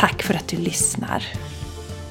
Tack 0.00 0.22
för 0.22 0.34
att 0.34 0.48
du 0.48 0.56
lyssnar! 0.56 1.24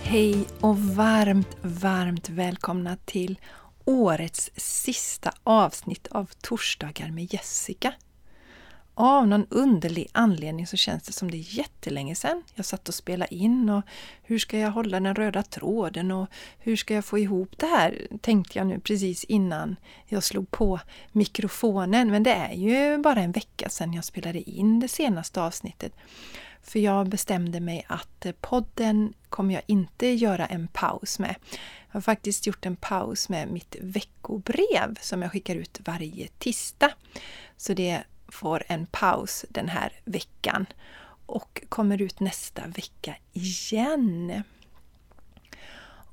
Hej 0.01 0.47
och 0.59 0.79
varmt, 0.79 1.57
varmt 1.61 2.29
välkomna 2.29 2.97
till 3.05 3.39
årets 3.85 4.51
sista 4.55 5.31
avsnitt 5.43 6.07
av 6.07 6.29
Torsdagar 6.41 7.11
med 7.11 7.33
Jessica. 7.33 7.93
Av 9.01 9.27
någon 9.27 9.45
underlig 9.49 10.07
anledning 10.11 10.67
så 10.67 10.77
känns 10.77 11.03
det 11.03 11.11
som 11.11 11.31
det 11.31 11.37
är 11.37 11.57
jättelänge 11.57 12.15
sedan 12.15 12.43
jag 12.55 12.65
satt 12.65 12.89
och 12.89 12.93
spelade 12.93 13.35
in 13.35 13.69
och 13.69 13.83
hur 14.23 14.39
ska 14.39 14.59
jag 14.59 14.71
hålla 14.71 14.99
den 14.99 15.15
röda 15.15 15.43
tråden 15.43 16.11
och 16.11 16.29
hur 16.57 16.75
ska 16.75 16.93
jag 16.93 17.05
få 17.05 17.19
ihop 17.19 17.57
det 17.57 17.65
här 17.65 18.07
tänkte 18.21 18.57
jag 18.57 18.67
nu 18.67 18.79
precis 18.79 19.23
innan 19.23 19.75
jag 20.05 20.23
slog 20.23 20.51
på 20.51 20.79
mikrofonen. 21.11 22.11
Men 22.11 22.23
det 22.23 22.33
är 22.33 22.53
ju 22.53 22.97
bara 22.97 23.19
en 23.19 23.31
vecka 23.31 23.69
sedan 23.69 23.93
jag 23.93 24.05
spelade 24.05 24.49
in 24.49 24.79
det 24.79 24.87
senaste 24.87 25.41
avsnittet. 25.41 25.93
För 26.61 26.79
jag 26.79 27.09
bestämde 27.09 27.59
mig 27.59 27.85
att 27.87 28.25
podden 28.41 29.13
kommer 29.29 29.53
jag 29.53 29.63
inte 29.67 30.07
göra 30.07 30.45
en 30.45 30.67
paus 30.67 31.19
med. 31.19 31.35
Jag 31.87 31.93
har 31.93 32.01
faktiskt 32.01 32.47
gjort 32.47 32.65
en 32.65 32.75
paus 32.75 33.29
med 33.29 33.51
mitt 33.51 33.75
veckobrev 33.81 34.97
som 35.01 35.21
jag 35.21 35.31
skickar 35.31 35.55
ut 35.55 35.79
varje 35.85 36.27
tisdag. 36.27 36.91
Så 37.57 37.73
det 37.73 38.03
får 38.31 38.63
en 38.67 38.85
paus 38.85 39.45
den 39.49 39.69
här 39.69 39.93
veckan 40.05 40.65
och 41.25 41.63
kommer 41.69 42.01
ut 42.01 42.19
nästa 42.19 42.67
vecka 42.67 43.15
igen. 43.33 44.43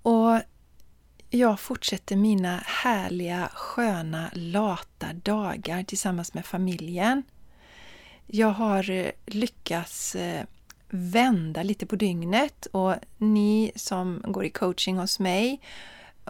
Och 0.03 0.41
jag 1.31 1.61
fortsätter 1.61 2.17
mina 2.17 2.57
härliga, 2.57 3.51
sköna, 3.55 4.31
lata 4.33 5.13
dagar 5.13 5.83
tillsammans 5.83 6.35
med 6.35 6.47
familjen. 6.47 7.23
Jag 8.27 8.51
har 8.51 8.91
eh, 8.91 9.11
lyckats 9.27 10.15
eh, 10.15 10.45
vända 10.89 11.63
lite 11.63 11.87
på 11.87 11.97
dygnet 11.97 12.67
och 12.67 12.95
ni 13.17 13.73
som 13.77 14.23
går 14.25 14.45
i 14.45 14.51
coaching 14.51 14.97
hos 14.97 15.19
mig 15.19 15.61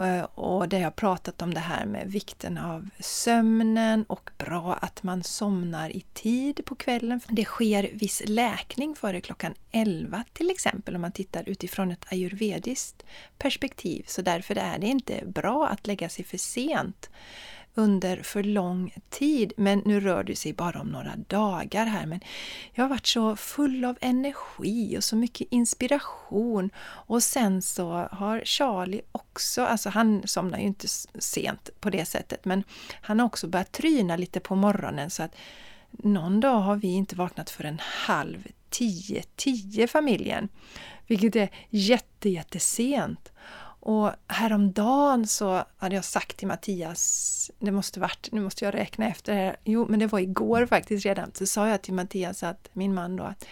Eh, 0.00 0.22
och 0.22 0.69
där 0.69 0.78
jag 0.78 0.86
har 0.86 0.91
pratat 0.91 1.42
om 1.42 1.55
det 1.55 1.61
här 1.61 1.86
med 1.86 2.11
vikten 2.11 2.58
av 2.58 2.89
sömnen 3.00 4.05
och 4.08 4.30
bra 4.39 4.75
att 4.75 5.02
man 5.02 5.22
somnar 5.22 5.97
i 5.97 6.05
tid 6.12 6.61
på 6.64 6.75
kvällen. 6.75 7.20
Det 7.28 7.44
sker 7.44 7.91
viss 7.92 8.22
läkning 8.27 8.94
före 8.97 9.20
klockan 9.20 9.55
11 9.72 10.24
till 10.33 10.50
exempel 10.50 10.94
om 10.94 11.00
man 11.00 11.12
tittar 11.12 11.48
utifrån 11.48 11.91
ett 11.91 12.12
ayurvediskt 12.12 13.02
perspektiv. 13.39 14.05
Så 14.06 14.22
därför 14.22 14.58
är 14.58 14.78
det 14.78 14.86
inte 14.86 15.22
bra 15.27 15.69
att 15.69 15.86
lägga 15.86 16.08
sig 16.08 16.24
för 16.24 16.39
sent 16.39 17.11
under 17.79 18.23
för 18.23 18.43
lång 18.43 18.95
tid. 19.11 19.53
Men 19.57 19.83
nu 19.85 20.01
rör 20.01 20.25
det 20.25 20.37
sig 20.37 20.53
bara 20.53 20.81
om 20.81 20.89
några 20.89 21.17
dagar 21.17 21.87
här. 21.87 22.07
Men 22.07 22.21
jag 22.73 22.85
har 22.85 22.89
varit 22.89 23.07
så 23.07 23.37
full 23.37 23.85
av 23.85 23.99
energi 24.01 24.99
och 24.99 25.05
så 25.05 25.17
mycket 25.17 25.49
inspiration. 25.51 26.71
Och 26.81 27.23
sen 27.23 27.63
så 27.63 28.09
har 28.11 28.43
Charlie 28.45 29.01
också, 29.13 29.65
alltså 29.65 29.89
han 29.89 30.23
somnar 30.25 30.59
ju 30.59 30.65
inte 30.65 30.89
sent 31.19 31.70
på 31.81 31.91
det 31.91 32.05
sättet, 32.05 32.45
men 32.45 32.65
han 33.01 33.20
har 33.20 33.27
också 33.27 33.47
börjat 33.48 33.73
tryna 33.73 34.17
lite 34.17 34.41
på 34.41 34.55
morgonen 34.55 35.11
så 35.11 35.23
att 35.23 35.36
någon 35.91 36.41
dag 36.41 36.61
har 36.61 36.77
vi 36.77 36.89
inte 36.89 37.17
vaknat 37.17 37.51
förrän 37.51 37.81
halv 37.83 38.47
tio, 38.70 39.23
tio 39.36 39.86
familjen. 39.86 40.48
Vilket 41.07 41.36
är 41.36 41.48
jätte, 41.70 42.29
jättesent. 42.29 43.33
Och 43.89 44.11
häromdagen 44.29 45.27
så 45.27 45.64
hade 45.77 45.95
jag 45.95 46.05
sagt 46.05 46.36
till 46.36 46.48
Mattias, 46.48 47.51
det 47.58 47.70
måste 47.70 48.01
varit, 48.01 48.29
nu 48.33 48.41
måste 48.41 48.64
jag 48.64 48.74
räkna 48.74 49.08
efter, 49.08 49.35
här. 49.35 49.57
jo 49.64 49.86
men 49.89 49.98
det 49.98 50.07
var 50.07 50.19
igår 50.19 50.67
faktiskt 50.67 51.07
redan, 51.07 51.30
så 51.35 51.47
sa 51.47 51.69
jag 51.69 51.83
till 51.83 51.95
Mattias 51.95 52.42
att 52.42 52.69
min 52.73 52.95
man 52.95 53.17
då 53.17 53.24
att 53.24 53.47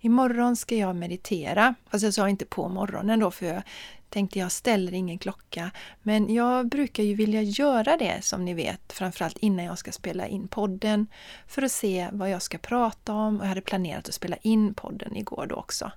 imorgon 0.00 0.56
ska 0.56 0.76
jag 0.76 0.96
meditera. 0.96 1.74
Fast 1.90 2.04
jag 2.04 2.14
sa 2.14 2.28
inte 2.28 2.44
på 2.44 2.68
morgonen 2.68 3.20
då 3.20 3.30
för 3.30 3.46
jag 3.46 3.62
tänkte 4.08 4.38
jag 4.38 4.52
ställer 4.52 4.94
ingen 4.94 5.18
klocka. 5.18 5.70
Men 6.02 6.34
jag 6.34 6.68
brukar 6.68 7.02
ju 7.02 7.14
vilja 7.14 7.42
göra 7.42 7.96
det 7.96 8.24
som 8.24 8.44
ni 8.44 8.54
vet, 8.54 8.92
framförallt 8.92 9.38
innan 9.38 9.64
jag 9.64 9.78
ska 9.78 9.92
spela 9.92 10.26
in 10.26 10.48
podden 10.48 11.06
för 11.46 11.62
att 11.62 11.72
se 11.72 12.08
vad 12.12 12.30
jag 12.30 12.42
ska 12.42 12.58
prata 12.58 13.12
om 13.12 13.36
och 13.36 13.44
jag 13.44 13.48
hade 13.48 13.60
planerat 13.60 14.08
att 14.08 14.14
spela 14.14 14.36
in 14.36 14.74
podden 14.74 15.16
igår 15.16 15.46
då 15.46 15.56
också. 15.56 15.90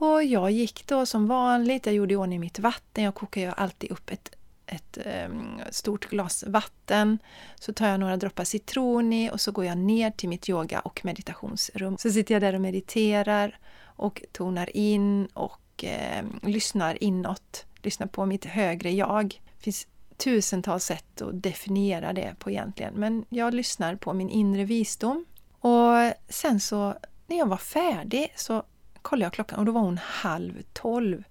Och 0.00 0.24
jag 0.24 0.50
gick 0.50 0.86
då 0.86 1.06
som 1.06 1.26
vanligt, 1.26 1.86
jag 1.86 1.94
gjorde 1.94 2.14
i 2.14 2.16
ordning 2.16 2.40
mitt 2.40 2.58
vatten. 2.58 3.04
Jag 3.04 3.14
kokar 3.14 3.40
ju 3.40 3.52
alltid 3.56 3.90
upp 3.90 4.10
ett, 4.10 4.36
ett 4.66 4.98
um, 5.26 5.60
stort 5.70 6.10
glas 6.10 6.44
vatten. 6.46 7.18
Så 7.54 7.72
tar 7.72 7.88
jag 7.88 8.00
några 8.00 8.16
droppar 8.16 8.44
citron 8.44 9.12
i 9.12 9.30
och 9.30 9.40
så 9.40 9.52
går 9.52 9.64
jag 9.64 9.78
ner 9.78 10.10
till 10.10 10.28
mitt 10.28 10.48
yoga 10.48 10.80
och 10.80 11.04
meditationsrum. 11.04 11.96
Så 11.98 12.10
sitter 12.10 12.34
jag 12.34 12.42
där 12.42 12.54
och 12.54 12.60
mediterar 12.60 13.58
och 13.82 14.22
tonar 14.32 14.76
in 14.76 15.26
och 15.26 15.84
um, 16.20 16.40
lyssnar 16.50 17.02
inåt. 17.02 17.66
Lyssnar 17.82 18.06
på 18.06 18.26
mitt 18.26 18.44
högre 18.44 18.90
jag. 18.90 19.40
Det 19.56 19.62
finns 19.64 19.86
tusentals 20.16 20.84
sätt 20.84 21.22
att 21.22 21.42
definiera 21.42 22.12
det 22.12 22.34
på 22.38 22.50
egentligen. 22.50 22.94
Men 22.94 23.24
jag 23.28 23.54
lyssnar 23.54 23.96
på 23.96 24.12
min 24.12 24.28
inre 24.28 24.64
visdom. 24.64 25.24
Och 25.60 26.12
sen 26.28 26.60
så 26.60 26.94
när 27.26 27.38
jag 27.38 27.46
var 27.46 27.56
färdig 27.56 28.32
så 28.36 28.62
kollade 29.02 29.24
jag 29.24 29.32
klockan 29.32 29.58
och 29.58 29.64
då 29.64 29.72
var 29.72 29.80
hon 29.80 29.98
halv 29.98 30.62
tolv. 30.72 31.24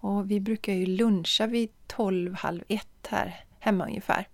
Och 0.00 0.30
vi 0.30 0.40
brukar 0.40 0.72
ju 0.72 0.86
luncha 0.86 1.46
vid 1.46 1.70
tolv, 1.86 2.34
halv 2.34 2.62
ett 2.68 3.06
här 3.08 3.44
hemma 3.58 3.84
ungefär. 3.86 4.28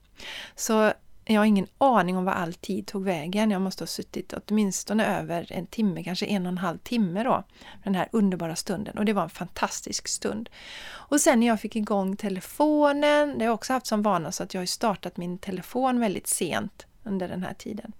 Så 0.54 0.92
jag 1.24 1.40
har 1.40 1.44
ingen 1.44 1.66
aning 1.78 2.16
om 2.16 2.24
vad 2.24 2.34
all 2.34 2.54
tid 2.54 2.86
tog 2.86 3.04
vägen. 3.04 3.50
Jag 3.50 3.62
måste 3.62 3.82
ha 3.82 3.86
suttit 3.86 4.32
åtminstone 4.32 5.18
över 5.18 5.52
en 5.52 5.66
timme, 5.66 6.04
kanske 6.04 6.26
en 6.26 6.46
och 6.46 6.52
en 6.52 6.58
halv 6.58 6.78
timme 6.78 7.22
då. 7.22 7.44
Den 7.84 7.94
här 7.94 8.08
underbara 8.12 8.56
stunden. 8.56 8.98
Och 8.98 9.04
det 9.04 9.12
var 9.12 9.22
en 9.22 9.30
fantastisk 9.30 10.08
stund. 10.08 10.50
Och 10.84 11.20
sen 11.20 11.40
när 11.40 11.46
jag 11.46 11.60
fick 11.60 11.76
igång 11.76 12.16
telefonen, 12.16 13.38
det 13.38 13.44
har 13.44 13.46
jag 13.46 13.54
också 13.54 13.72
haft 13.72 13.86
som 13.86 14.02
vana 14.02 14.32
så 14.32 14.42
att 14.42 14.54
jag 14.54 14.60
har 14.60 14.66
startat 14.66 15.16
min 15.16 15.38
telefon 15.38 16.00
väldigt 16.00 16.26
sent 16.26 16.86
under 17.04 17.28
den 17.28 17.42
här 17.42 17.54
tiden. 17.54 17.92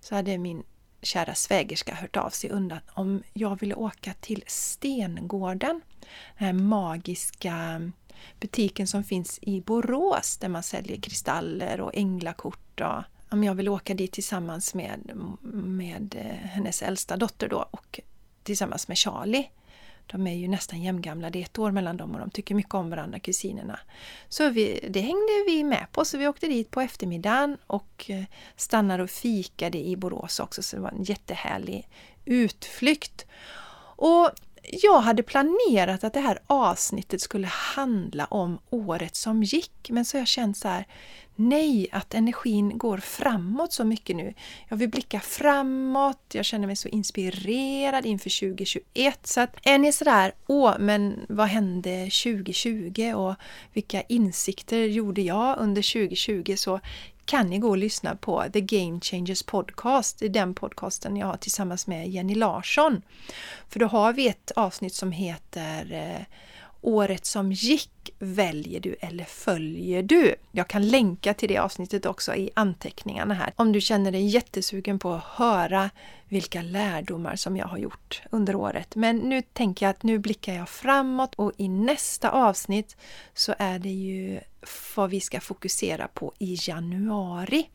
Så 0.00 0.14
hade 0.14 0.38
min 0.38 0.62
kära 1.02 1.34
svägerska 1.34 1.94
hört 1.94 2.16
av 2.16 2.30
sig 2.30 2.50
undan 2.50 2.78
om 2.88 3.22
jag 3.32 3.60
ville 3.60 3.74
åka 3.74 4.14
till 4.20 4.44
Stengården. 4.46 5.80
Den 6.38 6.46
här 6.46 6.52
magiska 6.52 7.82
butiken 8.40 8.86
som 8.86 9.04
finns 9.04 9.38
i 9.42 9.60
Borås 9.60 10.36
där 10.36 10.48
man 10.48 10.62
säljer 10.62 11.00
kristaller 11.00 11.80
och 11.80 11.90
änglakort. 11.94 12.80
Och 12.80 13.02
om 13.30 13.44
jag 13.44 13.54
vill 13.54 13.68
åka 13.68 13.94
dit 13.94 14.12
tillsammans 14.12 14.74
med, 14.74 15.10
med 15.64 16.14
eh, 16.18 16.48
hennes 16.48 16.82
äldsta 16.82 17.16
dotter 17.16 17.48
då 17.48 17.68
och 17.70 18.00
tillsammans 18.42 18.88
med 18.88 18.98
Charlie. 18.98 19.50
De 20.10 20.26
är 20.26 20.34
ju 20.34 20.48
nästan 20.48 20.82
jämngamla, 20.82 21.30
det 21.30 21.38
är 21.38 21.42
ett 21.42 21.58
år 21.58 21.70
mellan 21.70 21.96
dem 21.96 22.14
och 22.14 22.20
de 22.20 22.30
tycker 22.30 22.54
mycket 22.54 22.74
om 22.74 22.90
varandra, 22.90 23.18
kusinerna. 23.18 23.80
Så 24.28 24.50
vi, 24.50 24.88
det 24.90 25.00
hängde 25.00 25.44
vi 25.46 25.64
med 25.64 25.86
på, 25.92 26.04
så 26.04 26.18
vi 26.18 26.28
åkte 26.28 26.46
dit 26.46 26.70
på 26.70 26.80
eftermiddagen 26.80 27.56
och 27.66 28.04
eh, 28.08 28.24
stannade 28.56 29.02
och 29.02 29.10
fikade 29.10 29.78
i 29.78 29.96
Borås 29.96 30.40
också, 30.40 30.62
så 30.62 30.76
det 30.76 30.82
var 30.82 30.90
en 30.90 31.02
jättehärlig 31.02 31.88
utflykt. 32.24 33.26
Och 33.96 34.30
jag 34.62 35.00
hade 35.00 35.22
planerat 35.22 36.04
att 36.04 36.14
det 36.14 36.20
här 36.20 36.38
avsnittet 36.46 37.20
skulle 37.20 37.46
handla 37.46 38.24
om 38.24 38.58
året 38.70 39.16
som 39.16 39.42
gick, 39.42 39.90
men 39.90 40.04
så 40.04 40.16
har 40.16 40.20
jag 40.20 40.28
känt 40.28 40.56
så 40.56 40.68
här, 40.68 40.86
nej, 41.38 41.88
att 41.92 42.14
energin 42.14 42.78
går 42.78 42.98
framåt 42.98 43.72
så 43.72 43.84
mycket 43.84 44.16
nu. 44.16 44.34
Jag 44.68 44.76
vill 44.76 44.88
blicka 44.88 45.20
framåt, 45.20 46.20
jag 46.32 46.44
känner 46.44 46.66
mig 46.66 46.76
så 46.76 46.88
inspirerad 46.88 48.06
inför 48.06 48.40
2021. 48.40 49.26
Så 49.26 49.40
att 49.40 49.56
är 49.62 49.78
ni 49.78 49.92
sådär, 49.92 50.32
åh, 50.46 50.74
men 50.78 51.26
vad 51.28 51.48
hände 51.48 51.98
2020 52.04 53.12
och 53.16 53.34
vilka 53.72 54.02
insikter 54.02 54.78
gjorde 54.78 55.22
jag 55.22 55.58
under 55.58 55.82
2020? 55.82 56.54
Så 56.56 56.80
kan 57.24 57.46
ni 57.46 57.58
gå 57.58 57.68
och 57.68 57.78
lyssna 57.78 58.16
på 58.16 58.44
The 58.52 58.60
Game 58.60 59.00
Changers 59.00 59.42
Podcast. 59.42 60.18
Det 60.18 60.24
är 60.24 60.30
den 60.30 60.54
podcasten 60.54 61.16
jag 61.16 61.26
har 61.26 61.36
tillsammans 61.36 61.86
med 61.86 62.08
Jenny 62.08 62.34
Larsson. 62.34 63.02
För 63.68 63.80
då 63.80 63.86
har 63.86 64.12
vi 64.12 64.28
ett 64.28 64.50
avsnitt 64.56 64.94
som 64.94 65.12
heter 65.12 65.92
eh, 65.92 66.24
året 66.80 67.26
som 67.26 67.52
gick 67.52 68.10
väljer 68.18 68.80
du 68.80 68.96
eller 69.00 69.24
följer 69.24 70.02
du? 70.02 70.34
Jag 70.52 70.68
kan 70.68 70.88
länka 70.88 71.34
till 71.34 71.48
det 71.48 71.58
avsnittet 71.58 72.06
också 72.06 72.34
i 72.34 72.50
anteckningarna 72.54 73.34
här. 73.34 73.52
Om 73.56 73.72
du 73.72 73.80
känner 73.80 74.12
dig 74.12 74.26
jättesugen 74.26 74.98
på 74.98 75.12
att 75.12 75.24
höra 75.24 75.90
vilka 76.28 76.62
lärdomar 76.62 77.36
som 77.36 77.56
jag 77.56 77.66
har 77.66 77.78
gjort 77.78 78.22
under 78.30 78.54
året. 78.54 78.94
Men 78.94 79.16
nu 79.16 79.42
tänker 79.42 79.86
jag 79.86 79.90
att 79.90 80.02
nu 80.02 80.18
blickar 80.18 80.54
jag 80.54 80.68
framåt 80.68 81.34
och 81.34 81.52
i 81.56 81.68
nästa 81.68 82.30
avsnitt 82.30 82.96
så 83.34 83.54
är 83.58 83.78
det 83.78 83.88
ju 83.88 84.40
vad 84.96 85.10
vi 85.10 85.20
ska 85.20 85.40
fokusera 85.40 86.08
på 86.08 86.32
i 86.38 86.56
januari 86.60 87.68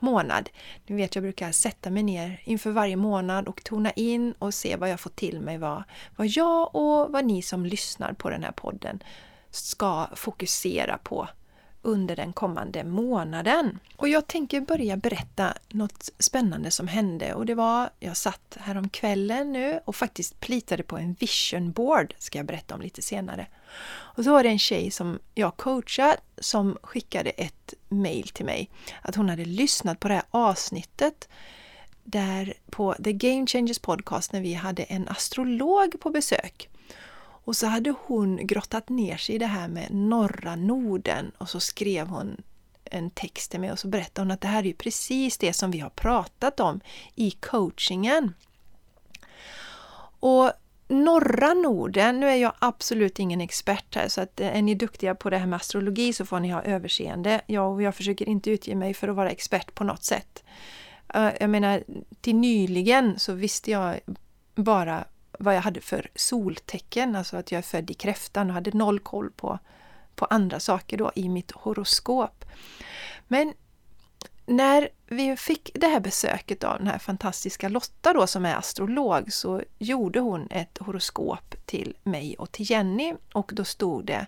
månad. 0.00 0.50
Ni 0.86 0.96
vet, 0.96 1.14
jag 1.14 1.22
brukar 1.22 1.52
sätta 1.52 1.90
mig 1.90 2.02
ner 2.02 2.40
inför 2.44 2.70
varje 2.70 2.96
månad 2.96 3.48
och 3.48 3.64
tona 3.64 3.90
in 3.90 4.32
och 4.38 4.54
se 4.54 4.76
vad 4.76 4.90
jag 4.90 5.00
får 5.00 5.10
till 5.10 5.40
mig, 5.40 5.58
vad, 5.58 5.82
vad 6.16 6.26
jag 6.26 6.74
och 6.74 7.12
vad 7.12 7.24
ni 7.24 7.42
som 7.42 7.66
lyssnar 7.66 8.12
på 8.12 8.30
den 8.30 8.42
här 8.42 8.52
podden 8.52 9.02
ska 9.50 10.06
fokusera 10.14 10.98
på 10.98 11.28
under 11.82 12.16
den 12.16 12.32
kommande 12.32 12.84
månaden. 12.84 13.78
Och 13.96 14.08
jag 14.08 14.26
tänker 14.26 14.60
börja 14.60 14.96
berätta 14.96 15.54
något 15.68 16.10
spännande 16.18 16.70
som 16.70 16.88
hände 16.88 17.34
och 17.34 17.46
det 17.46 17.54
var, 17.54 17.90
jag 18.00 18.16
satt 18.16 18.56
häromkvällen 18.60 19.52
nu 19.52 19.80
och 19.84 19.96
faktiskt 19.96 20.40
plitade 20.40 20.82
på 20.82 20.96
en 20.96 21.16
vision 21.20 21.72
board, 21.72 22.14
ska 22.18 22.38
jag 22.38 22.46
berätta 22.46 22.74
om 22.74 22.80
lite 22.80 23.02
senare. 23.02 23.46
Och 23.90 24.24
så 24.24 24.32
var 24.32 24.42
det 24.42 24.48
en 24.48 24.58
tjej 24.58 24.90
som 24.90 25.18
jag 25.34 25.56
coachat 25.56 26.22
som 26.38 26.78
skickade 26.82 27.30
ett 27.30 27.74
mail 27.88 28.28
till 28.28 28.46
mig 28.46 28.70
att 29.02 29.14
hon 29.14 29.28
hade 29.28 29.44
lyssnat 29.44 30.00
på 30.00 30.08
det 30.08 30.14
här 30.14 30.24
avsnittet 30.30 31.28
där 32.04 32.54
på 32.70 32.94
The 33.04 33.12
Game 33.12 33.46
Changers 33.46 33.78
Podcast 33.78 34.32
när 34.32 34.40
vi 34.40 34.54
hade 34.54 34.82
en 34.82 35.08
astrolog 35.08 36.00
på 36.00 36.10
besök. 36.10 36.68
Och 37.44 37.56
så 37.56 37.66
hade 37.66 37.94
hon 38.06 38.46
grottat 38.46 38.88
ner 38.88 39.16
sig 39.16 39.34
i 39.34 39.38
det 39.38 39.46
här 39.46 39.68
med 39.68 39.94
norra 39.94 40.56
Norden 40.56 41.32
och 41.38 41.48
så 41.48 41.60
skrev 41.60 42.06
hon 42.06 42.42
en 42.84 43.10
text 43.10 43.50
till 43.50 43.60
mig 43.60 43.72
och 43.72 43.78
så 43.78 43.88
berättade 43.88 44.20
hon 44.20 44.30
att 44.30 44.40
det 44.40 44.48
här 44.48 44.58
är 44.58 44.66
ju 44.66 44.74
precis 44.74 45.38
det 45.38 45.52
som 45.52 45.70
vi 45.70 45.78
har 45.78 45.90
pratat 45.90 46.60
om 46.60 46.80
i 47.14 47.30
coachingen. 47.30 48.34
Och 50.20 50.52
norra 50.88 51.54
Norden, 51.54 52.20
nu 52.20 52.28
är 52.28 52.36
jag 52.36 52.52
absolut 52.58 53.18
ingen 53.18 53.40
expert 53.40 53.94
här 53.94 54.08
så 54.08 54.20
att 54.20 54.40
eh, 54.40 54.56
är 54.56 54.62
ni 54.62 54.74
duktiga 54.74 55.14
på 55.14 55.30
det 55.30 55.38
här 55.38 55.46
med 55.46 55.56
astrologi 55.56 56.12
så 56.12 56.26
får 56.26 56.40
ni 56.40 56.50
ha 56.50 56.62
överseende. 56.62 57.40
Jag, 57.46 57.82
jag 57.82 57.94
försöker 57.94 58.28
inte 58.28 58.50
utge 58.50 58.74
mig 58.74 58.94
för 58.94 59.08
att 59.08 59.16
vara 59.16 59.30
expert 59.30 59.74
på 59.74 59.84
något 59.84 60.04
sätt. 60.04 60.44
Eh, 61.14 61.30
jag 61.40 61.50
menar, 61.50 61.84
till 62.20 62.36
nyligen 62.36 63.18
så 63.18 63.32
visste 63.32 63.70
jag 63.70 64.00
bara 64.54 65.04
vad 65.38 65.56
jag 65.56 65.60
hade 65.60 65.80
för 65.80 66.10
soltecken, 66.14 67.16
alltså 67.16 67.36
att 67.36 67.52
jag 67.52 67.58
är 67.58 67.62
född 67.62 67.90
i 67.90 67.94
kräftan 67.94 68.48
och 68.48 68.54
hade 68.54 68.70
noll 68.70 69.00
koll 69.00 69.30
på, 69.30 69.58
på 70.14 70.24
andra 70.24 70.60
saker 70.60 70.96
då 70.96 71.12
i 71.14 71.28
mitt 71.28 71.50
horoskop. 71.50 72.44
Men 73.28 73.52
när 74.48 74.88
vi 75.06 75.36
fick 75.36 75.70
det 75.74 75.86
här 75.86 76.00
besöket 76.00 76.64
av 76.64 76.78
den 76.78 76.86
här 76.86 76.98
fantastiska 76.98 77.68
Lotta 77.68 78.12
då 78.12 78.26
som 78.26 78.44
är 78.44 78.56
astrolog 78.56 79.32
så 79.32 79.62
gjorde 79.78 80.20
hon 80.20 80.48
ett 80.50 80.78
horoskop 80.78 81.54
till 81.66 81.96
mig 82.02 82.36
och 82.38 82.52
till 82.52 82.70
Jenny 82.70 83.14
och 83.32 83.50
då 83.54 83.64
stod 83.64 84.06
det 84.06 84.26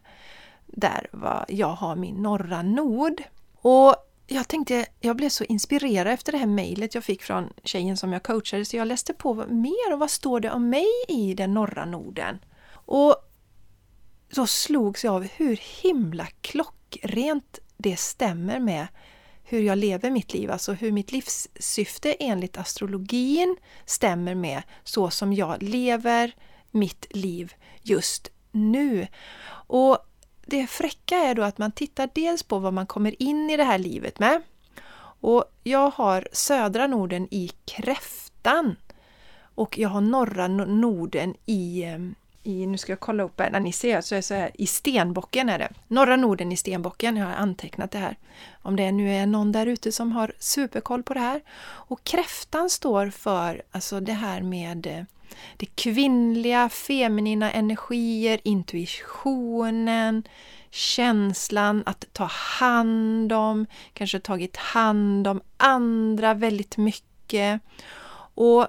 där 0.66 1.08
var 1.12 1.44
jag 1.48 1.68
har 1.68 1.96
min 1.96 2.14
norra 2.14 2.62
nord. 2.62 3.22
Och 3.54 3.94
jag 4.26 4.48
tänkte, 4.48 4.86
jag 5.00 5.16
blev 5.16 5.28
så 5.28 5.44
inspirerad 5.44 6.12
efter 6.12 6.32
det 6.32 6.38
här 6.38 6.46
mejlet 6.46 6.94
jag 6.94 7.04
fick 7.04 7.22
från 7.22 7.52
tjejen 7.64 7.96
som 7.96 8.12
jag 8.12 8.22
coachade 8.22 8.64
så 8.64 8.76
jag 8.76 8.88
läste 8.88 9.14
på 9.14 9.34
mer 9.34 9.92
och 9.92 9.98
vad 9.98 10.10
står 10.10 10.40
det 10.40 10.50
om 10.50 10.68
mig 10.68 10.86
i 11.08 11.34
den 11.34 11.54
norra 11.54 11.84
Norden? 11.84 12.38
Och 12.72 13.16
då 14.34 14.46
slogs 14.46 15.04
jag 15.04 15.14
av 15.14 15.22
hur 15.22 15.60
himla 15.82 16.26
klockrent 16.40 17.58
det 17.76 17.96
stämmer 17.96 18.58
med 18.58 18.86
hur 19.50 19.60
jag 19.60 19.78
lever 19.78 20.10
mitt 20.10 20.34
liv, 20.34 20.50
alltså 20.50 20.72
hur 20.72 20.92
mitt 20.92 21.12
livssyfte 21.12 22.12
enligt 22.12 22.58
astrologin 22.58 23.56
stämmer 23.84 24.34
med 24.34 24.62
så 24.84 25.10
som 25.10 25.32
jag 25.32 25.62
lever 25.62 26.34
mitt 26.70 27.06
liv 27.10 27.54
just 27.82 28.28
nu. 28.50 29.06
Och 29.66 29.98
det 30.46 30.66
fräcka 30.66 31.16
är 31.16 31.34
då 31.34 31.42
att 31.42 31.58
man 31.58 31.72
tittar 31.72 32.10
dels 32.14 32.42
på 32.42 32.58
vad 32.58 32.72
man 32.72 32.86
kommer 32.86 33.22
in 33.22 33.50
i 33.50 33.56
det 33.56 33.64
här 33.64 33.78
livet 33.78 34.18
med. 34.18 34.42
Och 35.20 35.44
jag 35.62 35.90
har 35.90 36.28
södra 36.32 36.86
Norden 36.86 37.28
i 37.30 37.50
kräftan 37.64 38.76
och 39.54 39.78
jag 39.78 39.88
har 39.88 40.00
norra 40.00 40.48
Norden 40.48 41.34
i, 41.46 41.82
ehm, 41.84 42.14
i 42.42 42.66
nu 42.66 42.78
ska 42.78 42.92
jag 42.92 43.00
kolla 43.00 43.22
upp 43.22 43.40
här, 43.40 43.50
när 43.50 43.60
ni 43.60 43.72
ser 43.72 44.00
så 44.00 44.14
är 44.14 44.16
det 44.16 44.22
så 44.22 44.34
här, 44.34 44.50
i 44.54 44.66
stenbocken 44.66 45.48
är 45.48 45.58
det. 45.58 45.68
Norra 45.88 46.16
Norden 46.16 46.52
i 46.52 46.56
stenbocken, 46.56 47.16
jag 47.16 47.26
har 47.26 47.32
antecknat 47.32 47.90
det 47.90 47.98
här. 47.98 48.16
Om 48.62 48.76
det 48.76 48.92
nu 48.92 49.14
är 49.14 49.26
någon 49.26 49.52
där 49.52 49.66
ute 49.66 49.92
som 49.92 50.12
har 50.12 50.32
superkoll 50.38 51.02
på 51.02 51.14
det 51.14 51.20
här. 51.20 51.40
Och 51.62 52.04
kräftan 52.04 52.70
står 52.70 53.10
för 53.10 53.62
alltså 53.70 54.00
det 54.00 54.12
här 54.12 54.42
med 54.42 54.86
eh, 54.86 55.04
det 55.56 55.66
kvinnliga, 55.66 56.68
feminina 56.68 57.52
energier, 57.52 58.40
intuitionen, 58.44 60.22
känslan 60.70 61.82
att 61.86 62.04
ta 62.12 62.24
hand 62.30 63.32
om, 63.32 63.66
kanske 63.92 64.20
tagit 64.20 64.56
hand 64.56 65.26
om 65.26 65.40
andra 65.56 66.34
väldigt 66.34 66.76
mycket. 66.76 67.60
Och 68.34 68.66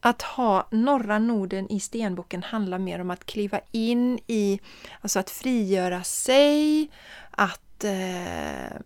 att 0.00 0.22
ha 0.22 0.68
norra 0.70 1.18
Norden 1.18 1.72
i 1.72 1.80
stenboken 1.80 2.42
handlar 2.42 2.78
mer 2.78 3.00
om 3.00 3.10
att 3.10 3.26
kliva 3.26 3.60
in 3.72 4.18
i, 4.26 4.60
alltså 5.00 5.18
att 5.18 5.30
frigöra 5.30 6.02
sig, 6.02 6.90
att 7.30 7.84
eh, 7.84 8.76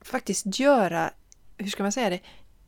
faktiskt 0.00 0.58
göra, 0.58 1.10
hur 1.56 1.70
ska 1.70 1.82
man 1.82 1.92
säga 1.92 2.10
det, 2.10 2.20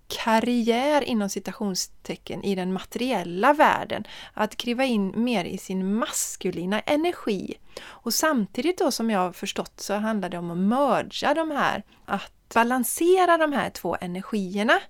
karriär 0.08 1.02
inom 1.02 1.28
citationstecken 1.28 2.44
i 2.44 2.55
den 2.55 2.72
materiella 2.72 3.52
världen. 3.52 4.05
Att 4.34 4.56
kliva 4.56 4.84
in 4.84 5.12
mer 5.16 5.44
i 5.44 5.58
sin 5.58 5.94
maskulina 5.94 6.81
energi. 6.81 7.55
Och 7.84 8.14
samtidigt 8.14 8.78
då 8.78 8.90
som 8.90 9.10
jag 9.10 9.20
har 9.20 9.32
förstått 9.32 9.81
så 9.81 9.94
handlar 9.94 10.28
det 10.28 10.38
om 10.38 10.50
att 10.50 10.58
merga 10.58 11.34
de 11.34 11.50
här, 11.50 11.82
att 12.05 12.55
balansera 12.55 13.37
de 13.37 13.52
här 13.52 13.70
två 13.70 13.96
energierna. 14.00 14.81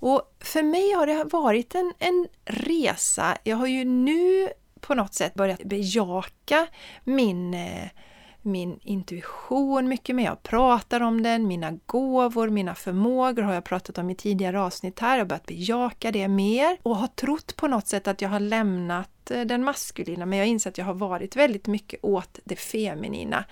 Och 0.00 0.36
för 0.40 0.62
mig 0.62 0.92
har 0.92 1.06
det 1.06 1.24
varit 1.24 1.74
en, 1.74 1.92
en 1.98 2.28
resa. 2.44 3.36
Jag 3.44 3.56
har 3.56 3.66
ju 3.66 3.84
nu 3.84 4.48
på 4.80 4.94
något 4.94 5.14
sätt 5.14 5.34
börjat 5.34 5.64
bejaka 5.64 6.66
min 7.04 7.54
eh, 7.54 7.88
min 8.42 8.78
intuition 8.82 9.88
mycket 9.88 10.16
mer. 10.16 10.24
Jag 10.24 10.42
pratar 10.42 11.00
om 11.00 11.22
den, 11.22 11.46
mina 11.46 11.78
gåvor, 11.86 12.48
mina 12.48 12.74
förmågor 12.74 13.42
har 13.42 13.54
jag 13.54 13.64
pratat 13.64 13.98
om 13.98 14.10
i 14.10 14.14
tidigare 14.14 14.60
avsnitt 14.60 14.98
här. 14.98 15.16
Jag 15.16 15.24
har 15.24 15.28
börjat 15.28 15.46
bejaka 15.46 16.10
det 16.10 16.28
mer 16.28 16.78
och 16.82 16.96
har 16.96 17.06
trott 17.06 17.56
på 17.56 17.68
något 17.68 17.88
sätt 17.88 18.08
att 18.08 18.22
jag 18.22 18.28
har 18.28 18.40
lämnat 18.40 19.30
eh, 19.30 19.40
den 19.40 19.64
maskulina 19.64 20.26
men 20.26 20.38
jag 20.38 20.48
inser 20.48 20.70
att 20.70 20.78
jag 20.78 20.84
har 20.84 20.94
varit 20.94 21.36
väldigt 21.36 21.66
mycket 21.66 22.00
åt 22.02 22.38
det 22.44 22.56
feminina. 22.56 23.44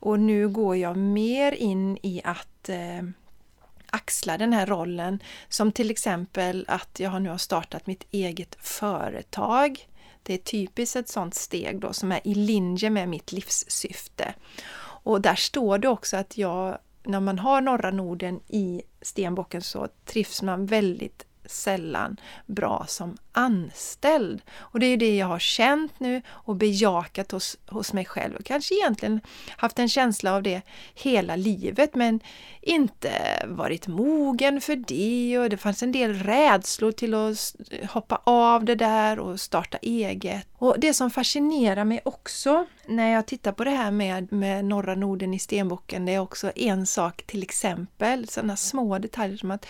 Och 0.00 0.20
nu 0.20 0.48
går 0.48 0.76
jag 0.76 0.96
mer 0.96 1.52
in 1.52 1.98
i 2.02 2.20
att 2.24 2.68
eh, 2.68 3.08
axla 3.90 4.38
den 4.38 4.52
här 4.52 4.66
rollen 4.66 5.22
som 5.48 5.72
till 5.72 5.90
exempel 5.90 6.64
att 6.68 7.00
jag 7.00 7.22
nu 7.22 7.28
har 7.30 7.38
startat 7.38 7.86
mitt 7.86 8.06
eget 8.10 8.56
företag. 8.60 9.88
Det 10.22 10.34
är 10.34 10.38
typiskt 10.38 10.96
ett 10.96 11.08
sådant 11.08 11.34
steg 11.34 11.80
då 11.80 11.92
som 11.92 12.12
är 12.12 12.20
i 12.24 12.34
linje 12.34 12.90
med 12.90 13.08
mitt 13.08 13.32
livssyfte. 13.32 14.34
Och 14.80 15.20
där 15.20 15.34
står 15.34 15.78
det 15.78 15.88
också 15.88 16.16
att 16.16 16.38
jag, 16.38 16.78
när 17.02 17.20
man 17.20 17.38
har 17.38 17.60
norra 17.60 17.90
Norden 17.90 18.40
i 18.48 18.82
stenbocken 19.02 19.62
så 19.62 19.88
trivs 20.04 20.42
man 20.42 20.66
väldigt 20.66 21.27
sällan 21.50 22.16
bra 22.46 22.84
som 22.88 23.16
anställd. 23.32 24.42
Och 24.58 24.80
det 24.80 24.86
är 24.86 24.96
det 24.96 25.16
jag 25.16 25.26
har 25.26 25.38
känt 25.38 26.00
nu 26.00 26.22
och 26.28 26.56
bejakat 26.56 27.32
hos, 27.32 27.56
hos 27.66 27.92
mig 27.92 28.04
själv 28.04 28.36
och 28.36 28.44
kanske 28.44 28.74
egentligen 28.74 29.20
haft 29.56 29.78
en 29.78 29.88
känsla 29.88 30.34
av 30.34 30.42
det 30.42 30.62
hela 30.94 31.36
livet 31.36 31.94
men 31.94 32.20
inte 32.62 33.10
varit 33.46 33.86
mogen 33.86 34.60
för 34.60 34.76
det 34.76 35.38
och 35.38 35.50
det 35.50 35.56
fanns 35.56 35.82
en 35.82 35.92
del 35.92 36.14
rädslor 36.14 36.92
till 36.92 37.14
att 37.14 37.54
hoppa 37.90 38.22
av 38.24 38.64
det 38.64 38.74
där 38.74 39.18
och 39.18 39.40
starta 39.40 39.78
eget. 39.82 40.46
Och 40.58 40.80
det 40.80 40.94
som 40.94 41.10
fascinerar 41.10 41.84
mig 41.84 42.00
också 42.04 42.66
när 42.86 43.12
jag 43.12 43.26
tittar 43.26 43.52
på 43.52 43.64
det 43.64 43.70
här 43.70 43.90
med, 43.90 44.32
med 44.32 44.64
norra 44.64 44.94
Norden 44.94 45.34
i 45.34 45.38
stenbocken 45.38 46.06
det 46.06 46.14
är 46.14 46.18
också 46.18 46.52
en 46.56 46.86
sak 46.86 47.22
till 47.26 47.42
exempel, 47.42 48.28
sådana 48.28 48.56
små 48.56 48.98
detaljer 48.98 49.36
som 49.36 49.50
att 49.50 49.66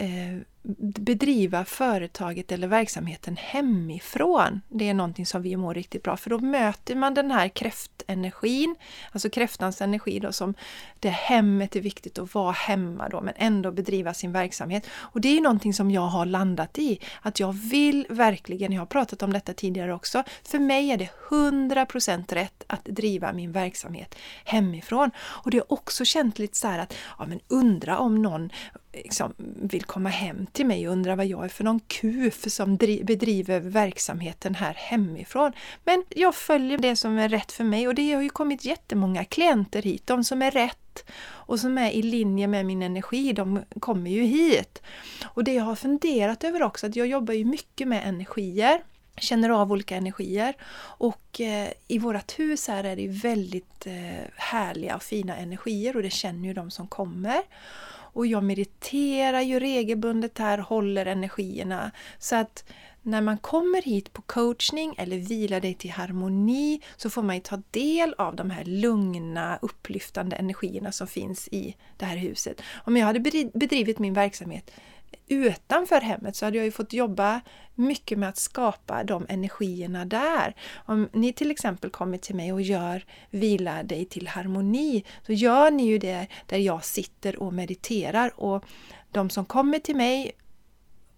Eh, 0.00 0.40
bedriva 0.78 1.64
företaget 1.64 2.52
eller 2.52 2.68
verksamheten 2.68 3.36
hemifrån. 3.36 4.60
Det 4.68 4.88
är 4.88 4.94
någonting 4.94 5.26
som 5.26 5.42
vi 5.42 5.56
mår 5.56 5.74
riktigt 5.74 6.02
bra 6.02 6.16
för 6.16 6.30
då 6.30 6.38
möter 6.38 6.94
man 6.94 7.14
den 7.14 7.30
här 7.30 7.48
kräftenergin, 7.48 8.76
alltså 9.12 9.30
kräftans 9.30 9.80
energi 9.80 10.18
då 10.18 10.32
som 10.32 10.54
det 10.98 11.08
hemmet 11.08 11.76
är 11.76 11.80
viktigt 11.80 12.18
att 12.18 12.34
vara 12.34 12.52
hemma 12.52 13.08
då 13.08 13.20
men 13.20 13.34
ändå 13.36 13.72
bedriva 13.72 14.14
sin 14.14 14.32
verksamhet. 14.32 14.86
Och 14.92 15.20
det 15.20 15.36
är 15.36 15.40
någonting 15.40 15.74
som 15.74 15.90
jag 15.90 16.06
har 16.06 16.26
landat 16.26 16.78
i, 16.78 17.00
att 17.22 17.40
jag 17.40 17.52
vill 17.52 18.06
verkligen, 18.10 18.72
jag 18.72 18.80
har 18.80 18.86
pratat 18.86 19.22
om 19.22 19.32
detta 19.32 19.52
tidigare 19.52 19.94
också, 19.94 20.24
för 20.44 20.58
mig 20.58 20.90
är 20.90 20.96
det 20.96 21.08
100% 21.28 22.34
rätt 22.34 22.64
att 22.66 22.84
driva 22.84 23.32
min 23.32 23.52
verksamhet 23.52 24.14
hemifrån. 24.44 25.10
Och 25.18 25.50
det 25.50 25.58
har 25.58 25.72
också 25.72 26.04
känt 26.04 26.38
lite 26.38 26.56
så 26.56 26.68
här 26.68 26.78
att, 26.78 26.94
ja 27.18 27.26
men 27.26 27.40
undra 27.48 27.98
om 27.98 28.22
någon 28.22 28.50
liksom 28.92 29.34
vill 29.62 29.84
komma 29.84 30.08
hem 30.08 30.46
till 30.52 30.66
mig 30.66 30.88
och 30.88 30.92
undrar 30.92 31.16
vad 31.16 31.26
jag 31.26 31.44
är 31.44 31.48
för 31.48 31.64
någon 31.64 31.80
kuf 31.80 32.50
som 32.50 32.76
bedriver 32.76 33.60
verksamheten 33.60 34.54
här 34.54 34.74
hemifrån. 34.74 35.52
Men 35.84 36.04
jag 36.08 36.34
följer 36.34 36.78
det 36.78 36.96
som 36.96 37.18
är 37.18 37.28
rätt 37.28 37.52
för 37.52 37.64
mig 37.64 37.88
och 37.88 37.94
det 37.94 38.12
har 38.12 38.22
ju 38.22 38.28
kommit 38.28 38.64
jättemånga 38.64 39.24
klienter 39.24 39.82
hit. 39.82 40.06
De 40.06 40.24
som 40.24 40.42
är 40.42 40.50
rätt 40.50 41.10
och 41.22 41.60
som 41.60 41.78
är 41.78 41.90
i 41.90 42.02
linje 42.02 42.46
med 42.46 42.66
min 42.66 42.82
energi, 42.82 43.32
de 43.32 43.62
kommer 43.80 44.10
ju 44.10 44.22
hit. 44.22 44.82
Och 45.24 45.44
det 45.44 45.54
jag 45.54 45.64
har 45.64 45.76
funderat 45.76 46.44
över 46.44 46.62
också, 46.62 46.86
att 46.86 46.96
jag 46.96 47.06
jobbar 47.06 47.34
ju 47.34 47.44
mycket 47.44 47.88
med 47.88 48.08
energier 48.08 48.82
känner 49.20 49.50
av 49.50 49.72
olika 49.72 49.96
energier. 49.96 50.54
Och 50.80 51.40
eh, 51.40 51.68
i 51.88 51.98
vårt 51.98 52.38
hus 52.38 52.68
här 52.68 52.84
är 52.84 52.96
det 52.96 53.08
väldigt 53.08 53.86
eh, 53.86 54.24
härliga 54.36 54.96
och 54.96 55.02
fina 55.02 55.36
energier 55.36 55.96
och 55.96 56.02
det 56.02 56.10
känner 56.10 56.48
ju 56.48 56.54
de 56.54 56.70
som 56.70 56.88
kommer. 56.88 57.42
Och 58.12 58.26
jag 58.26 58.44
mediterar 58.44 59.40
ju 59.40 59.60
regelbundet 59.60 60.38
här, 60.38 60.58
håller 60.58 61.06
energierna. 61.06 61.90
Så 62.18 62.36
att 62.36 62.64
när 63.02 63.20
man 63.20 63.38
kommer 63.38 63.82
hit 63.82 64.12
på 64.12 64.22
coachning 64.22 64.94
eller 64.98 65.18
vilar 65.18 65.60
dig 65.60 65.74
till 65.74 65.90
harmoni 65.90 66.80
så 66.96 67.10
får 67.10 67.22
man 67.22 67.36
ju 67.36 67.42
ta 67.42 67.62
del 67.70 68.14
av 68.18 68.36
de 68.36 68.50
här 68.50 68.64
lugna, 68.64 69.58
upplyftande 69.62 70.36
energierna 70.36 70.92
som 70.92 71.06
finns 71.06 71.48
i 71.48 71.76
det 71.96 72.04
här 72.04 72.16
huset. 72.16 72.62
Om 72.84 72.96
jag 72.96 73.06
hade 73.06 73.20
bedrivit 73.54 73.98
min 73.98 74.14
verksamhet 74.14 74.70
utanför 75.28 76.00
hemmet 76.00 76.36
så 76.36 76.44
hade 76.44 76.56
jag 76.56 76.64
ju 76.64 76.70
fått 76.70 76.92
jobba 76.92 77.40
mycket 77.74 78.18
med 78.18 78.28
att 78.28 78.36
skapa 78.36 79.04
de 79.04 79.26
energierna 79.28 80.04
där. 80.04 80.54
Om 80.74 81.08
ni 81.12 81.32
till 81.32 81.50
exempel 81.50 81.90
kommer 81.90 82.18
till 82.18 82.34
mig 82.34 82.52
och 82.52 82.62
gör 82.62 83.04
Vila 83.30 83.82
dig 83.82 84.04
till 84.04 84.28
harmoni, 84.28 85.04
så 85.26 85.32
gör 85.32 85.70
ni 85.70 85.86
ju 85.86 85.98
det 85.98 86.26
där 86.46 86.58
jag 86.58 86.84
sitter 86.84 87.42
och 87.42 87.52
mediterar 87.52 88.40
och 88.40 88.64
de 89.10 89.30
som 89.30 89.44
kommer 89.44 89.78
till 89.78 89.96
mig 89.96 90.32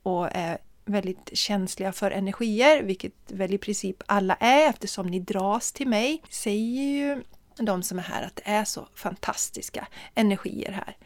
och 0.02 0.28
är 0.32 0.58
väldigt 0.84 1.30
känsliga 1.32 1.92
för 1.92 2.10
energier, 2.10 2.82
vilket 2.82 3.12
väl 3.26 3.54
i 3.54 3.58
princip 3.58 4.02
alla 4.06 4.34
är 4.34 4.68
eftersom 4.68 5.06
ni 5.06 5.20
dras 5.20 5.72
till 5.72 5.88
mig, 5.88 6.22
säger 6.30 6.82
ju 6.82 7.22
de 7.56 7.82
som 7.82 7.98
är 7.98 8.02
här 8.02 8.22
att 8.22 8.36
det 8.36 8.42
är 8.44 8.64
så 8.64 8.88
fantastiska 8.94 9.86
energier 10.14 10.72
här. 10.72 10.96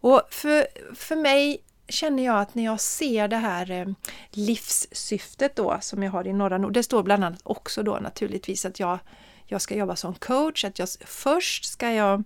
Och 0.00 0.22
för, 0.30 0.66
för 0.94 1.16
mig 1.16 1.62
känner 1.88 2.24
jag 2.24 2.40
att 2.40 2.54
när 2.54 2.64
jag 2.64 2.80
ser 2.80 3.28
det 3.28 3.36
här 3.36 3.70
eh, 3.70 3.86
livssyftet 4.30 5.56
då 5.56 5.78
som 5.80 6.02
jag 6.02 6.10
har 6.10 6.26
i 6.26 6.32
Norra 6.32 6.58
Nord, 6.58 6.72
det 6.72 6.82
står 6.82 7.02
bland 7.02 7.24
annat 7.24 7.40
också 7.42 7.82
då 7.82 7.98
naturligtvis 8.02 8.64
att 8.64 8.80
jag, 8.80 8.98
jag 9.46 9.62
ska 9.62 9.74
jobba 9.74 9.96
som 9.96 10.14
coach, 10.14 10.64
att 10.64 10.78
jag 10.78 10.88
först 11.04 11.64
ska 11.64 11.92
jag 11.92 12.24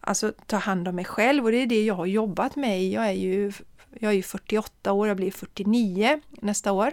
alltså 0.00 0.32
ta 0.46 0.56
hand 0.56 0.88
om 0.88 0.94
mig 0.94 1.04
själv 1.04 1.44
och 1.44 1.52
det 1.52 1.62
är 1.62 1.66
det 1.66 1.84
jag 1.84 1.94
har 1.94 2.06
jobbat 2.06 2.56
med. 2.56 2.88
Jag 2.88 3.06
är 3.06 3.12
ju, 3.12 3.52
jag 4.00 4.12
är 4.12 4.16
ju 4.16 4.22
48 4.22 4.92
år, 4.92 5.08
jag 5.08 5.16
blir 5.16 5.30
49 5.30 6.20
nästa 6.30 6.72
år. 6.72 6.90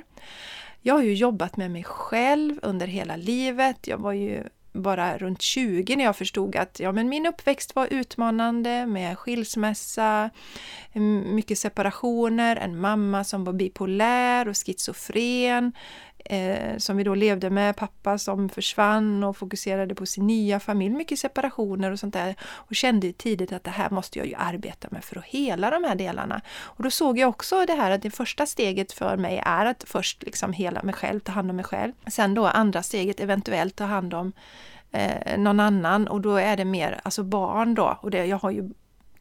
Jag 0.82 0.94
har 0.94 1.04
ju 1.04 1.14
jobbat 1.14 1.58
med 1.58 1.72
mig 1.72 1.84
själv 1.84 2.60
under 2.62 2.88
hela 2.88 3.16
livet. 3.16 3.88
Jag 3.88 3.98
var 3.98 4.14
ju 4.14 4.44
bara 4.74 5.18
runt 5.18 5.42
20 5.42 5.96
när 5.96 6.03
jag 6.03 6.15
förstod 6.15 6.56
att 6.56 6.80
ja, 6.80 6.92
men 6.92 7.10
min 7.10 7.25
uppväxt 7.25 7.75
var 7.75 7.88
utmanande 7.94 8.86
med 8.86 9.18
skilsmässa, 9.18 10.30
mycket 11.25 11.58
separationer, 11.58 12.56
en 12.56 12.80
mamma 12.80 13.24
som 13.24 13.44
var 13.44 13.53
bipolär 13.53 14.48
och 14.48 14.58
schizofren, 14.65 15.72
eh, 16.25 16.77
som 16.77 16.98
vi 16.98 17.03
då 17.03 17.15
levde 17.15 17.50
med, 17.50 17.75
pappa 17.75 18.18
som 18.18 18.50
försvann 18.50 19.24
och 19.24 19.38
fokuserade 19.38 19.96
på 19.96 20.06
sin 20.06 20.27
nya 20.27 20.60
familj, 20.60 20.96
mycket 20.96 21.20
separationer 21.20 21.92
och 21.92 22.00
sånt 22.00 22.13
där. 22.13 22.36
Och 22.44 22.75
kände 22.75 23.13
tidigt 23.13 23.51
att 23.51 23.63
det 23.63 23.72
här 23.72 23.89
måste 23.89 24.20
jag 24.20 24.27
ju 24.27 24.36
arbeta 24.36 24.88
med 24.92 25.03
för 25.03 25.18
att 25.18 25.25
hela 25.25 25.70
de 25.70 25.84
här 25.84 25.96
delarna. 25.96 26.42
Och 26.62 26.84
då 26.84 26.92
såg 26.92 27.18
jag 27.18 27.30
också 27.30 27.65
det 27.65 27.74
här 27.74 27.92
att 27.92 28.01
det 28.01 28.12
första 28.12 28.46
steget 28.46 28.92
för 28.92 29.18
mig 29.18 29.42
är 29.46 29.65
att 29.65 29.84
först 29.88 30.24
liksom 30.24 30.53
hela 30.53 30.84
mig 30.84 30.94
själv, 30.94 31.20
ta 31.20 31.32
hand 31.32 31.50
om 31.50 31.56
mig 31.56 31.65
själv. 31.65 31.94
Sen 32.08 32.34
då 32.34 32.48
andra 32.48 32.84
steget 32.84 33.20
eventuellt 33.20 33.75
ta 33.75 33.84
hand 33.84 34.13
om 34.13 34.34
eh, 34.92 35.38
någon 35.38 35.60
annan 35.60 36.08
och 36.08 36.22
då 36.22 36.36
är 36.36 36.58
det 36.58 36.65
mer 36.65 37.00
alltså 37.03 37.24
barn 37.24 37.75
då. 37.75 38.00
Och 38.01 38.12
det, 38.12 38.25
jag 38.25 38.38
har 38.38 38.51
ju 38.51 38.70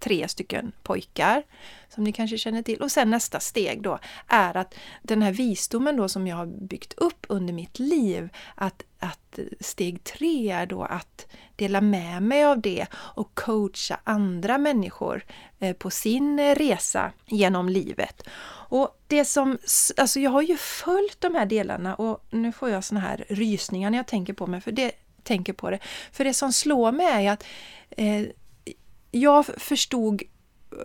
tre 0.03 0.29
stycken 0.29 0.73
pojkar 0.83 1.43
som 1.89 2.05
ni 2.05 2.13
kanske 2.13 2.39
känner 2.39 2.63
till. 2.63 2.83
Och 2.83 2.93
sen 2.93 3.11
nästa 3.11 3.41
steg 3.41 3.83
då 3.83 3.99
är 4.27 4.57
att 4.57 4.75
den 5.03 5.23
här 5.23 5.33
visdomen 5.33 5.97
då 5.97 6.09
som 6.09 6.27
jag 6.27 6.37
har 6.37 6.47
byggt 6.47 6.93
upp 6.93 7.27
under 7.29 7.55
mitt 7.55 7.79
liv, 7.79 8.29
att, 8.55 8.83
att 8.99 9.39
steg 9.61 10.05
tre 10.05 10.51
är 10.51 10.67
då 10.67 10.83
att 10.83 11.27
dela 11.57 11.81
med 11.81 12.23
mig 12.23 12.45
av 12.45 12.61
det 12.61 12.87
och 12.95 13.35
coacha 13.35 14.01
andra 14.05 14.59
människor 14.59 15.25
eh, 15.59 15.77
på 15.77 15.91
sin 15.91 16.55
resa 16.55 17.13
genom 17.27 17.69
livet. 17.69 18.29
Och 18.69 19.01
det 19.07 19.25
som, 19.25 19.59
alltså 19.97 20.21
jag 20.21 20.31
har 20.31 20.43
ju 20.43 20.57
följt 20.57 21.21
de 21.21 21.35
här 21.35 21.47
delarna 21.47 21.95
och 21.95 22.25
nu 22.31 22.53
får 22.53 22.71
jag 22.71 22.85
såna 22.85 23.01
här 23.01 23.25
rysningar 23.29 23.91
när 23.91 23.99
jag 23.99 24.07
tänker 24.07 24.33
på 24.33 24.47
mig, 24.47 24.61
för 24.61 24.73
det 24.73 24.93
tänker 25.23 25.53
på 25.53 25.71
det. 25.71 25.79
För 26.13 26.25
det 26.25 26.35
som 26.35 26.53
slår 26.53 26.93
mig 26.93 27.27
är 27.27 27.33
att 27.33 27.45
eh, 27.91 28.23
jag 29.13 29.47
förstod 29.47 30.23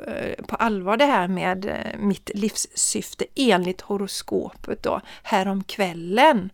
eh, 0.08 0.46
på 0.46 0.56
allvar 0.56 0.98
det 0.98 1.06
här 1.06 1.28
med 1.28 1.66
eh, 1.66 2.00
mitt 2.00 2.32
livssyfte 2.34 3.26
enligt 3.36 3.82
horoskopet 3.82 4.84
då 4.84 5.02
häromkvällen. 5.24 6.50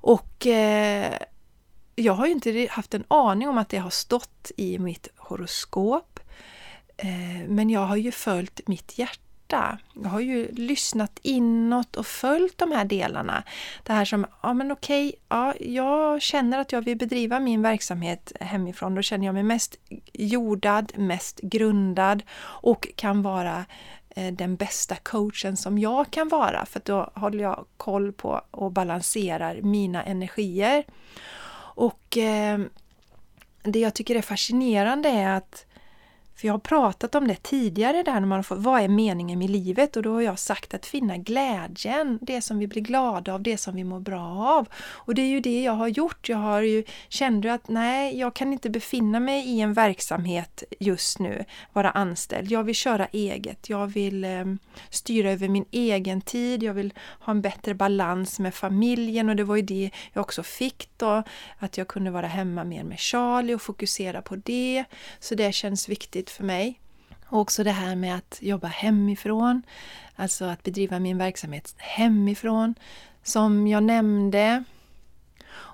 Och 0.00 0.46
eh, 0.46 1.18
jag 1.94 2.12
har 2.12 2.26
ju 2.26 2.32
inte 2.32 2.66
haft 2.70 2.94
en 2.94 3.04
aning 3.08 3.48
om 3.48 3.58
att 3.58 3.68
det 3.68 3.78
har 3.78 3.90
stått 3.90 4.50
i 4.56 4.78
mitt 4.78 5.08
horoskop. 5.16 6.20
Eh, 6.96 7.48
men 7.48 7.70
jag 7.70 7.80
har 7.80 7.96
ju 7.96 8.12
följt 8.12 8.68
mitt 8.68 8.98
hjärta 8.98 9.25
hjärta. 9.46 9.78
Jag 9.94 10.08
har 10.08 10.20
ju 10.20 10.48
lyssnat 10.52 11.18
inåt 11.22 11.96
och 11.96 12.06
följt 12.06 12.58
de 12.58 12.72
här 12.72 12.84
delarna. 12.84 13.42
Det 13.82 13.92
här 13.92 14.04
som, 14.04 14.26
ja 14.42 14.54
men 14.54 14.72
okej, 14.72 15.14
ja, 15.28 15.54
jag 15.60 16.22
känner 16.22 16.58
att 16.58 16.72
jag 16.72 16.82
vill 16.82 16.96
bedriva 16.96 17.40
min 17.40 17.62
verksamhet 17.62 18.32
hemifrån. 18.40 18.94
Då 18.94 19.02
känner 19.02 19.26
jag 19.26 19.34
mig 19.34 19.42
mest 19.42 19.76
jordad, 20.12 20.92
mest 20.96 21.40
grundad 21.40 22.22
och 22.64 22.88
kan 22.96 23.22
vara 23.22 23.64
eh, 24.16 24.32
den 24.32 24.56
bästa 24.56 24.96
coachen 24.96 25.56
som 25.56 25.78
jag 25.78 26.10
kan 26.10 26.28
vara 26.28 26.66
för 26.66 26.80
då 26.84 27.10
håller 27.14 27.44
jag 27.44 27.66
koll 27.76 28.12
på 28.12 28.40
och 28.50 28.72
balanserar 28.72 29.62
mina 29.62 30.02
energier. 30.02 30.84
Och 31.76 32.16
eh, 32.16 32.58
det 33.62 33.78
jag 33.78 33.94
tycker 33.94 34.16
är 34.16 34.22
fascinerande 34.22 35.08
är 35.08 35.36
att 35.36 35.66
för 36.36 36.46
jag 36.46 36.54
har 36.54 36.58
pratat 36.58 37.14
om 37.14 37.28
det 37.28 37.42
tidigare 37.42 38.02
där 38.02 38.20
när 38.20 38.26
man 38.26 38.44
får, 38.44 38.56
vad 38.56 38.82
är 38.82 38.88
meningen 38.88 39.38
med 39.38 39.50
livet? 39.50 39.96
Och 39.96 40.02
då 40.02 40.12
har 40.12 40.20
jag 40.20 40.38
sagt 40.38 40.74
att 40.74 40.86
finna 40.86 41.16
glädjen, 41.16 42.18
det 42.22 42.42
som 42.42 42.58
vi 42.58 42.66
blir 42.66 42.82
glada 42.82 43.34
av, 43.34 43.42
det 43.42 43.56
som 43.56 43.74
vi 43.74 43.84
mår 43.84 44.00
bra 44.00 44.22
av. 44.58 44.68
Och 44.76 45.14
det 45.14 45.22
är 45.22 45.26
ju 45.26 45.40
det 45.40 45.62
jag 45.62 45.72
har 45.72 45.88
gjort. 45.88 46.28
Jag 46.28 46.36
har 46.36 46.60
ju 46.60 46.84
kände 47.08 47.54
att 47.54 47.68
nej, 47.68 48.18
jag 48.18 48.34
kan 48.34 48.52
inte 48.52 48.70
befinna 48.70 49.20
mig 49.20 49.48
i 49.48 49.60
en 49.60 49.72
verksamhet 49.72 50.62
just 50.80 51.18
nu, 51.18 51.44
vara 51.72 51.90
anställd. 51.90 52.50
Jag 52.50 52.64
vill 52.64 52.74
köra 52.74 53.06
eget. 53.06 53.68
Jag 53.68 53.86
vill 53.86 54.24
eh, 54.24 54.44
styra 54.90 55.30
över 55.30 55.48
min 55.48 55.64
egen 55.70 56.20
tid. 56.20 56.62
Jag 56.62 56.74
vill 56.74 56.94
ha 57.20 57.30
en 57.30 57.40
bättre 57.40 57.74
balans 57.74 58.38
med 58.38 58.54
familjen 58.54 59.28
och 59.28 59.36
det 59.36 59.44
var 59.44 59.56
ju 59.56 59.62
det 59.62 59.90
jag 60.12 60.20
också 60.20 60.42
fick 60.42 60.88
då, 60.96 61.22
att 61.58 61.78
jag 61.78 61.88
kunde 61.88 62.10
vara 62.10 62.26
hemma 62.26 62.64
mer 62.64 62.84
med 62.84 62.98
Charlie 62.98 63.54
och 63.54 63.62
fokusera 63.62 64.22
på 64.22 64.36
det. 64.36 64.84
Så 65.20 65.34
det 65.34 65.52
känns 65.52 65.88
viktigt 65.88 66.25
viktigt 66.26 66.36
för 66.36 66.44
mig. 66.44 66.80
Och 67.28 67.40
också 67.40 67.64
det 67.64 67.72
här 67.72 67.96
med 67.96 68.14
att 68.16 68.38
jobba 68.42 68.68
hemifrån, 68.68 69.62
alltså 70.16 70.44
att 70.44 70.62
bedriva 70.62 70.98
min 70.98 71.18
verksamhet 71.18 71.74
hemifrån, 71.78 72.74
som 73.22 73.66
jag 73.66 73.82
nämnde 73.82 74.64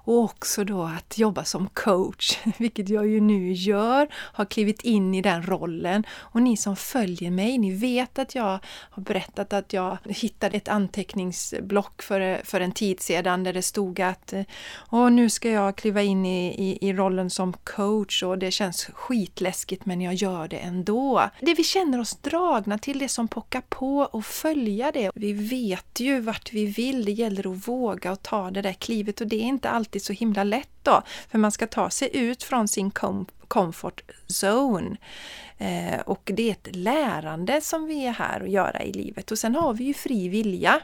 och 0.05 0.19
också 0.19 0.65
då 0.65 0.83
att 0.83 1.19
jobba 1.19 1.45
som 1.45 1.69
coach, 1.69 2.39
vilket 2.59 2.89
jag 2.89 3.07
ju 3.07 3.21
nu 3.21 3.53
gör, 3.53 4.09
har 4.15 4.45
klivit 4.45 4.83
in 4.83 5.15
i 5.15 5.23
den 5.23 5.43
rollen. 5.43 6.05
Och 6.13 6.43
ni 6.43 6.57
som 6.57 6.77
följer 6.77 7.31
mig, 7.31 7.59
ni 7.59 7.75
vet 7.75 8.19
att 8.19 8.35
jag 8.35 8.59
har 8.67 9.03
berättat 9.03 9.53
att 9.53 9.73
jag 9.73 9.99
hittade 10.05 10.57
ett 10.57 10.69
anteckningsblock 10.69 12.03
för, 12.03 12.41
för 12.45 12.61
en 12.61 12.73
tid 12.73 13.01
sedan 13.01 13.45
där 13.45 13.53
det 13.53 13.63
stod 13.63 14.01
att 14.01 14.33
eh, 14.33 14.43
och 14.75 15.13
nu 15.13 15.31
ska 15.31 15.51
jag 15.51 15.77
kliva 15.77 16.03
in 16.03 16.27
i, 16.27 16.47
i, 16.47 16.89
i 16.89 16.93
rollen 16.93 17.31
som 17.31 17.53
coach 17.53 18.23
och 18.23 18.39
det 18.39 18.51
känns 18.51 18.85
skitläskigt 18.85 19.87
men 19.87 20.01
jag 20.01 20.15
gör 20.15 20.49
det 20.49 20.57
ändå. 20.57 21.31
Det 21.41 21.55
vi 21.55 21.65
känner 21.65 22.01
oss 22.01 22.17
dragna 22.17 22.79
till, 22.79 22.99
det 22.99 23.09
som 23.09 23.29
pockar 23.29 23.61
på 23.69 23.99
och 23.99 24.25
följa 24.25 24.93
det. 24.93 25.11
Vi 25.15 25.33
vet 25.33 26.01
ju 26.01 26.21
vart 26.21 26.53
vi 26.53 26.67
vill, 26.67 27.05
det 27.05 27.13
gäller 27.13 27.53
att 27.53 27.69
våga 27.69 28.13
och 28.13 28.23
ta 28.23 28.51
det 28.51 28.63
där 28.63 28.73
klivet 28.73 29.21
och 29.21 29.27
det 29.27 29.37
är 29.37 29.47
inte 29.47 29.71
alltid 29.71 29.92
så 30.01 30.13
himla 30.13 30.45
lätt 30.45 30.69
då, 30.83 31.03
för 31.31 31.39
man 31.39 31.53
ska 31.53 31.67
ta 31.67 31.91
sig 31.91 32.11
ut 32.13 32.43
från 32.43 32.69
sin 32.69 32.91
comfort 33.49 34.03
zone. 34.29 34.97
Eh, 35.59 36.01
och 36.01 36.31
det 36.35 36.49
är 36.49 36.53
ett 36.53 36.77
lärande 36.77 37.61
som 37.61 37.87
vi 37.87 38.07
är 38.07 38.13
här 38.13 38.41
att 38.41 38.51
göra 38.51 38.83
i 38.83 38.93
livet 38.93 39.31
och 39.31 39.39
sen 39.39 39.55
har 39.55 39.75
vi 39.75 39.85
ju 39.85 39.95
fri 39.95 40.29
vilja. 40.29 40.81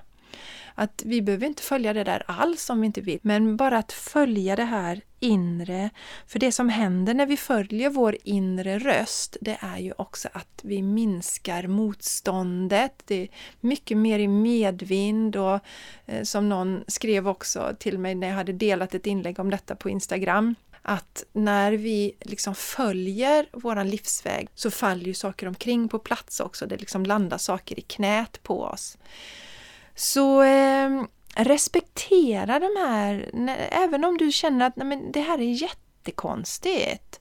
Att 0.80 1.02
vi 1.04 1.23
behöver 1.23 1.47
inte 1.47 1.62
följa 1.62 1.92
det 1.92 2.04
där 2.04 2.23
alls 2.26 2.70
om 2.70 2.80
vi 2.80 2.87
inte 2.87 3.00
vill, 3.00 3.18
men 3.23 3.56
bara 3.56 3.78
att 3.78 3.92
följa 3.92 4.56
det 4.56 4.64
här 4.64 5.00
inre. 5.20 5.90
För 6.26 6.38
det 6.38 6.52
som 6.52 6.68
händer 6.68 7.14
när 7.14 7.26
vi 7.26 7.37
följer 7.37 7.90
vår 7.90 8.16
inre 8.25 8.78
röst, 8.78 9.37
det 9.40 9.58
är 9.61 9.78
ju 9.78 9.92
också 9.99 10.28
att 10.32 10.61
vi 10.62 10.82
minskar 10.82 11.66
motståndet. 11.66 13.02
Det 13.04 13.14
är 13.14 13.28
mycket 13.61 13.97
mer 13.97 14.18
i 14.18 14.28
medvind 14.28 15.37
och 15.37 15.61
eh, 16.06 16.23
som 16.23 16.49
någon 16.49 16.85
skrev 16.87 17.28
också 17.28 17.76
till 17.78 17.99
mig 17.99 18.14
när 18.14 18.28
jag 18.28 18.35
hade 18.35 18.52
delat 18.52 18.94
ett 18.94 19.06
inlägg 19.06 19.38
om 19.38 19.50
detta 19.50 19.76
på 19.76 19.90
Instagram 19.90 20.54
att 20.82 21.25
när 21.32 21.73
vi 21.73 22.12
liksom 22.20 22.54
följer 22.54 23.49
våran 23.52 23.90
livsväg 23.90 24.49
så 24.54 24.70
faller 24.70 25.04
ju 25.04 25.14
saker 25.14 25.47
omkring 25.47 25.88
på 25.88 25.99
plats 25.99 26.40
också. 26.40 26.66
Det 26.66 26.76
liksom 26.76 27.06
landar 27.06 27.38
saker 27.38 27.78
i 27.78 27.82
knät 27.82 28.42
på 28.42 28.62
oss. 28.62 28.99
Så 29.99 30.43
eh, 30.43 31.05
respektera 31.35 32.59
de 32.59 32.76
här, 32.78 33.31
även 33.71 34.05
om 34.05 34.19
du 34.19 34.33
känner 34.33 34.67
att 34.67 34.76
nej, 34.76 34.87
men 34.87 35.12
det 35.12 35.21
här 35.21 35.40
är 35.40 35.55
jättekonstigt 36.09 37.21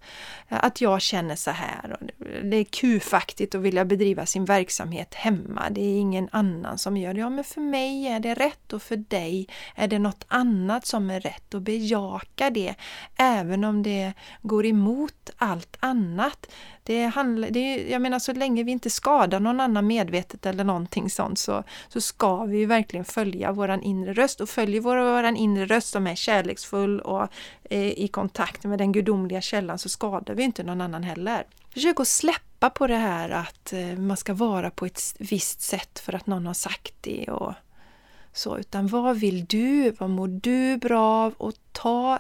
att 0.49 0.81
jag 0.81 1.01
känner 1.01 1.35
så 1.35 1.51
här. 1.51 1.97
Det 2.43 2.57
är 2.57 2.63
kufaktigt 2.63 3.55
att 3.55 3.61
vilja 3.61 3.85
bedriva 3.85 4.25
sin 4.25 4.45
verksamhet 4.45 5.13
hemma. 5.13 5.69
Det 5.69 5.81
är 5.81 5.99
ingen 5.99 6.29
annan 6.31 6.77
som 6.77 6.97
gör 6.97 7.13
det. 7.13 7.19
Ja, 7.19 7.29
men 7.29 7.43
för 7.43 7.61
mig 7.61 8.07
är 8.07 8.19
det 8.19 8.33
rätt 8.33 8.73
och 8.73 8.81
för 8.81 8.95
dig 8.95 9.47
är 9.75 9.87
det 9.87 9.99
något 9.99 10.25
annat 10.27 10.85
som 10.85 11.09
är 11.09 11.19
rätt 11.19 11.53
och 11.53 11.61
bejaka 11.61 12.49
det 12.49 12.75
även 13.17 13.63
om 13.63 13.83
det 13.83 14.13
går 14.41 14.65
emot 14.65 15.29
allt 15.37 15.77
annat. 15.79 16.47
Det 16.83 17.05
handlar, 17.05 17.49
det, 17.49 17.89
jag 17.89 18.01
menar 18.01 18.19
så 18.19 18.33
länge 18.33 18.63
vi 18.63 18.71
inte 18.71 18.89
skadar 18.89 19.39
någon 19.39 19.59
annan 19.59 19.87
medvetet 19.87 20.45
eller 20.45 20.63
någonting 20.63 21.09
sånt 21.09 21.39
så, 21.39 21.63
så 21.87 22.01
ska 22.01 22.45
vi 22.45 22.65
verkligen 22.65 23.05
följa 23.05 23.51
våran 23.51 23.81
inre 23.81 24.13
röst 24.13 24.41
och 24.41 24.49
följer 24.49 24.81
våran 24.81 25.35
inre 25.35 25.65
röst 25.65 25.89
som 25.89 26.07
är 26.07 26.15
kärleksfull 26.15 26.99
och 26.99 27.27
eh, 27.69 27.99
i 27.99 28.07
kontakt 28.07 28.63
med 28.63 28.76
den 28.77 28.91
gudomliga 28.91 29.41
källan 29.41 29.77
så 29.77 29.89
skadar 29.89 30.35
vi 30.35 30.43
inte 30.43 30.63
någon 30.63 30.81
annan 30.81 31.03
heller. 31.03 31.43
Försök 31.73 31.99
att 31.99 32.07
släppa 32.07 32.69
på 32.69 32.87
det 32.87 32.95
här 32.95 33.29
att 33.29 33.73
eh, 33.73 33.97
man 33.97 34.17
ska 34.17 34.33
vara 34.33 34.69
på 34.69 34.85
ett 34.85 35.01
visst 35.19 35.61
sätt 35.61 35.99
för 35.99 36.15
att 36.15 36.27
någon 36.27 36.45
har 36.45 36.53
sagt 36.53 36.93
det 37.01 37.25
och 37.31 37.53
så, 38.33 38.57
utan 38.57 38.87
vad 38.87 39.17
vill 39.17 39.45
du? 39.45 39.91
Vad 39.91 40.09
mår 40.09 40.27
du 40.27 40.77
bra 40.77 41.25
av? 41.25 41.33
Och 41.37 41.53
ta 41.71 42.19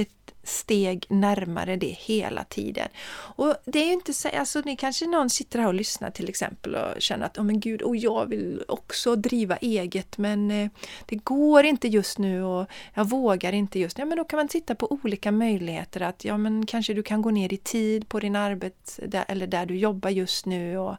ett 0.00 0.34
steg 0.42 1.06
närmare 1.08 1.76
det 1.76 1.86
hela 1.86 2.44
tiden. 2.44 2.88
Och 3.10 3.54
det 3.64 3.78
är 3.78 3.86
ju 3.86 3.92
inte 3.92 4.14
så, 4.14 4.28
alltså 4.28 4.60
ni 4.60 4.76
kanske 4.76 5.06
någon 5.06 5.30
sitter 5.30 5.58
här 5.58 5.66
och 5.66 5.74
lyssnar 5.74 6.10
till 6.10 6.28
exempel 6.28 6.74
och 6.74 7.02
känner 7.02 7.26
att, 7.26 7.38
oh 7.38 7.44
men 7.44 7.60
gud, 7.60 7.82
och 7.82 7.96
jag 7.96 8.26
vill 8.26 8.62
också 8.68 9.16
driva 9.16 9.56
eget 9.56 10.18
men 10.18 10.50
eh, 10.50 10.70
det 11.06 11.16
går 11.16 11.64
inte 11.64 11.88
just 11.88 12.18
nu 12.18 12.42
och 12.42 12.66
jag 12.94 13.08
vågar 13.08 13.52
inte 13.52 13.78
just 13.78 13.96
nu. 13.98 14.02
Ja, 14.02 14.06
men 14.06 14.18
då 14.18 14.24
kan 14.24 14.36
man 14.36 14.48
titta 14.48 14.74
på 14.74 14.98
olika 15.02 15.32
möjligheter 15.32 16.00
att, 16.00 16.24
ja 16.24 16.36
men 16.36 16.66
kanske 16.66 16.94
du 16.94 17.02
kan 17.02 17.22
gå 17.22 17.30
ner 17.30 17.52
i 17.52 17.56
tid 17.56 18.08
på 18.08 18.20
din 18.20 18.36
arbets, 18.36 19.00
eller 19.28 19.46
där 19.46 19.66
du 19.66 19.76
jobbar 19.76 20.10
just 20.10 20.46
nu 20.46 20.78
och 20.78 20.96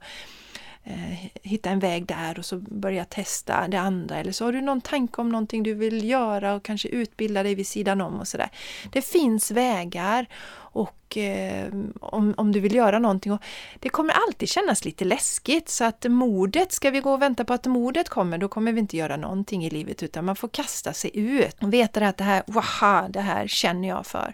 Eh, 0.89 1.29
hitta 1.43 1.69
en 1.69 1.79
väg 1.79 2.05
där 2.05 2.39
och 2.39 2.45
så 2.45 2.57
börja 2.57 3.05
testa 3.05 3.67
det 3.67 3.79
andra. 3.79 4.17
Eller 4.17 4.31
så 4.31 4.45
har 4.45 4.51
du 4.51 4.61
någon 4.61 4.81
tanke 4.81 5.21
om 5.21 5.29
någonting 5.29 5.63
du 5.63 5.73
vill 5.73 6.09
göra 6.09 6.53
och 6.53 6.63
kanske 6.63 6.87
utbilda 6.87 7.43
dig 7.43 7.55
vid 7.55 7.67
sidan 7.67 8.01
om 8.01 8.19
och 8.19 8.27
sådär. 8.27 8.49
Det 8.91 9.01
finns 9.01 9.51
vägar 9.51 10.27
och 10.71 11.17
eh, 11.17 11.67
om, 11.99 12.33
om 12.37 12.51
du 12.51 12.59
vill 12.59 12.75
göra 12.75 12.99
någonting. 12.99 13.31
Och 13.31 13.41
det 13.79 13.89
kommer 13.89 14.13
alltid 14.13 14.49
kännas 14.49 14.85
lite 14.85 15.05
läskigt 15.05 15.69
så 15.69 15.83
att 15.83 16.05
modet, 16.09 16.71
ska 16.71 16.89
vi 16.89 16.99
gå 16.99 17.13
och 17.13 17.21
vänta 17.21 17.45
på 17.45 17.53
att 17.53 17.65
modet 17.65 18.09
kommer, 18.09 18.37
då 18.37 18.47
kommer 18.47 18.71
vi 18.71 18.79
inte 18.79 18.97
göra 18.97 19.17
någonting 19.17 19.65
i 19.65 19.69
livet 19.69 20.03
utan 20.03 20.25
man 20.25 20.35
får 20.35 20.47
kasta 20.47 20.93
sig 20.93 21.11
ut 21.13 21.63
och 21.63 21.73
veta 21.73 22.07
att 22.07 22.17
det 22.17 22.23
här, 22.23 22.43
waha, 22.47 23.07
det 23.09 23.21
här 23.21 23.47
känner 23.47 23.87
jag 23.87 24.05
för. 24.05 24.33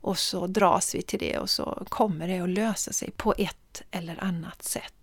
Och 0.00 0.18
så 0.18 0.46
dras 0.46 0.94
vi 0.94 1.02
till 1.02 1.18
det 1.18 1.38
och 1.38 1.50
så 1.50 1.82
kommer 1.88 2.28
det 2.28 2.40
att 2.40 2.48
lösa 2.48 2.92
sig 2.92 3.10
på 3.10 3.34
ett 3.38 3.82
eller 3.90 4.24
annat 4.24 4.62
sätt 4.62 4.95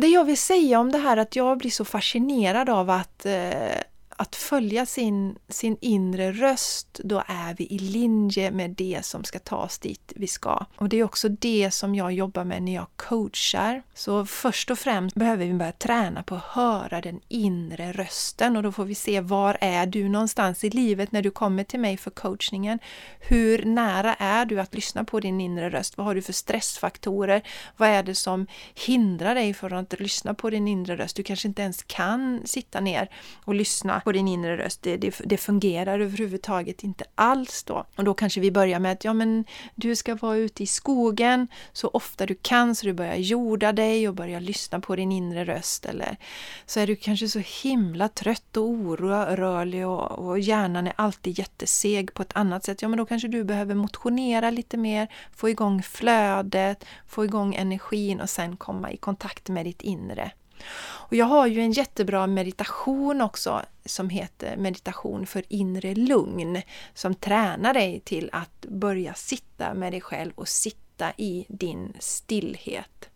det 0.00 0.06
jag 0.08 0.24
vill 0.24 0.38
säga 0.38 0.80
om 0.80 0.92
det 0.92 0.98
här 0.98 1.16
att 1.16 1.36
jag 1.36 1.58
blir 1.58 1.70
så 1.70 1.84
fascinerad 1.84 2.70
av 2.70 2.90
att 2.90 3.26
eh, 3.26 3.80
att 4.18 4.36
följa 4.36 4.86
sin, 4.86 5.38
sin 5.48 5.76
inre 5.80 6.32
röst, 6.32 7.00
då 7.04 7.22
är 7.26 7.54
vi 7.54 7.66
i 7.66 7.78
linje 7.78 8.50
med 8.50 8.70
det 8.70 9.04
som 9.04 9.24
ska 9.24 9.38
ta 9.38 9.56
oss 9.56 9.78
dit 9.78 10.12
vi 10.16 10.26
ska. 10.26 10.66
Och 10.76 10.88
det 10.88 10.96
är 10.96 11.04
också 11.04 11.28
det 11.28 11.70
som 11.70 11.94
jag 11.94 12.12
jobbar 12.12 12.44
med 12.44 12.62
när 12.62 12.74
jag 12.74 12.86
coachar. 12.96 13.82
Så 13.94 14.26
först 14.26 14.70
och 14.70 14.78
främst 14.78 15.16
behöver 15.16 15.46
vi 15.46 15.54
börja 15.54 15.72
träna 15.72 16.22
på 16.22 16.34
att 16.34 16.42
höra 16.42 17.00
den 17.00 17.20
inre 17.28 17.92
rösten 17.92 18.56
och 18.56 18.62
då 18.62 18.72
får 18.72 18.84
vi 18.84 18.94
se 18.94 19.20
var 19.20 19.58
är 19.60 19.86
du 19.86 20.08
någonstans 20.08 20.64
i 20.64 20.70
livet 20.70 21.12
när 21.12 21.22
du 21.22 21.30
kommer 21.30 21.64
till 21.64 21.80
mig 21.80 21.96
för 21.96 22.10
coachningen. 22.10 22.78
Hur 23.20 23.64
nära 23.64 24.14
är 24.14 24.44
du 24.44 24.60
att 24.60 24.74
lyssna 24.74 25.04
på 25.04 25.20
din 25.20 25.40
inre 25.40 25.70
röst? 25.70 25.96
Vad 25.96 26.06
har 26.06 26.14
du 26.14 26.22
för 26.22 26.32
stressfaktorer? 26.32 27.42
Vad 27.76 27.88
är 27.88 28.02
det 28.02 28.14
som 28.14 28.46
hindrar 28.74 29.34
dig 29.34 29.54
från 29.54 29.72
att 29.72 30.00
lyssna 30.00 30.34
på 30.34 30.50
din 30.50 30.68
inre 30.68 30.96
röst? 30.96 31.16
Du 31.16 31.22
kanske 31.22 31.48
inte 31.48 31.62
ens 31.62 31.82
kan 31.82 32.42
sitta 32.44 32.80
ner 32.80 33.10
och 33.44 33.54
lyssna 33.54 34.02
på 34.06 34.12
din 34.12 34.28
inre 34.28 34.56
röst, 34.56 34.82
det, 34.82 34.96
det, 34.96 35.20
det, 35.24 35.36
fungerar 35.36 36.00
överhuvudtaget 36.00 36.84
inte 36.84 37.04
alls 37.14 37.64
då. 37.64 37.86
Och 37.96 38.04
då 38.04 38.14
kanske 38.14 38.40
vi 38.40 38.50
börjar 38.50 38.78
med 38.78 38.92
att 38.92 39.04
ja 39.04 39.12
men 39.12 39.44
du 39.74 39.96
ska 39.96 40.14
vara 40.14 40.36
ute 40.36 40.62
i 40.62 40.66
skogen 40.66 41.48
så 41.72 41.88
ofta 41.88 42.26
du 42.26 42.34
kan 42.34 42.74
så 42.74 42.86
du 42.86 42.92
börjar 42.92 43.16
jorda 43.16 43.72
dig 43.72 44.08
och 44.08 44.14
börjar 44.14 44.40
lyssna 44.40 44.80
på 44.80 44.96
din 44.96 45.12
inre 45.12 45.44
röst 45.44 45.86
eller 45.86 46.16
så 46.66 46.80
är 46.80 46.86
du 46.86 46.96
kanske 46.96 47.28
så 47.28 47.38
himla 47.62 48.08
trött 48.08 48.56
och 48.56 48.64
orörlig 48.64 49.86
och, 49.86 50.10
och 50.10 50.38
hjärnan 50.38 50.86
är 50.86 50.92
alltid 50.96 51.38
jätteseg 51.38 52.14
på 52.14 52.22
ett 52.22 52.36
annat 52.36 52.64
sätt. 52.64 52.82
Ja 52.82 52.88
men 52.88 52.98
då 52.98 53.06
kanske 53.06 53.28
du 53.28 53.44
behöver 53.44 53.74
motionera 53.74 54.50
lite 54.50 54.76
mer, 54.76 55.08
få 55.36 55.48
igång 55.48 55.82
flödet, 55.82 56.84
få 57.06 57.24
igång 57.24 57.54
energin 57.54 58.20
och 58.20 58.30
sen 58.30 58.56
komma 58.56 58.92
i 58.92 58.96
kontakt 58.96 59.48
med 59.48 59.66
ditt 59.66 59.82
inre. 59.82 60.32
Och 61.08 61.16
jag 61.16 61.26
har 61.26 61.46
ju 61.46 61.60
en 61.60 61.72
jättebra 61.72 62.26
meditation 62.26 63.20
också 63.20 63.62
som 63.84 64.10
heter 64.10 64.56
Meditation 64.56 65.26
för 65.26 65.42
inre 65.48 65.94
lugn 65.94 66.62
som 66.94 67.14
tränar 67.14 67.74
dig 67.74 68.00
till 68.00 68.30
att 68.32 68.66
börja 68.68 69.14
sitta 69.14 69.74
med 69.74 69.92
dig 69.92 70.00
själv 70.00 70.32
och 70.34 70.48
sitta 70.48 71.12
i 71.16 71.46
din 71.48 71.92
stillhet. 72.00 73.10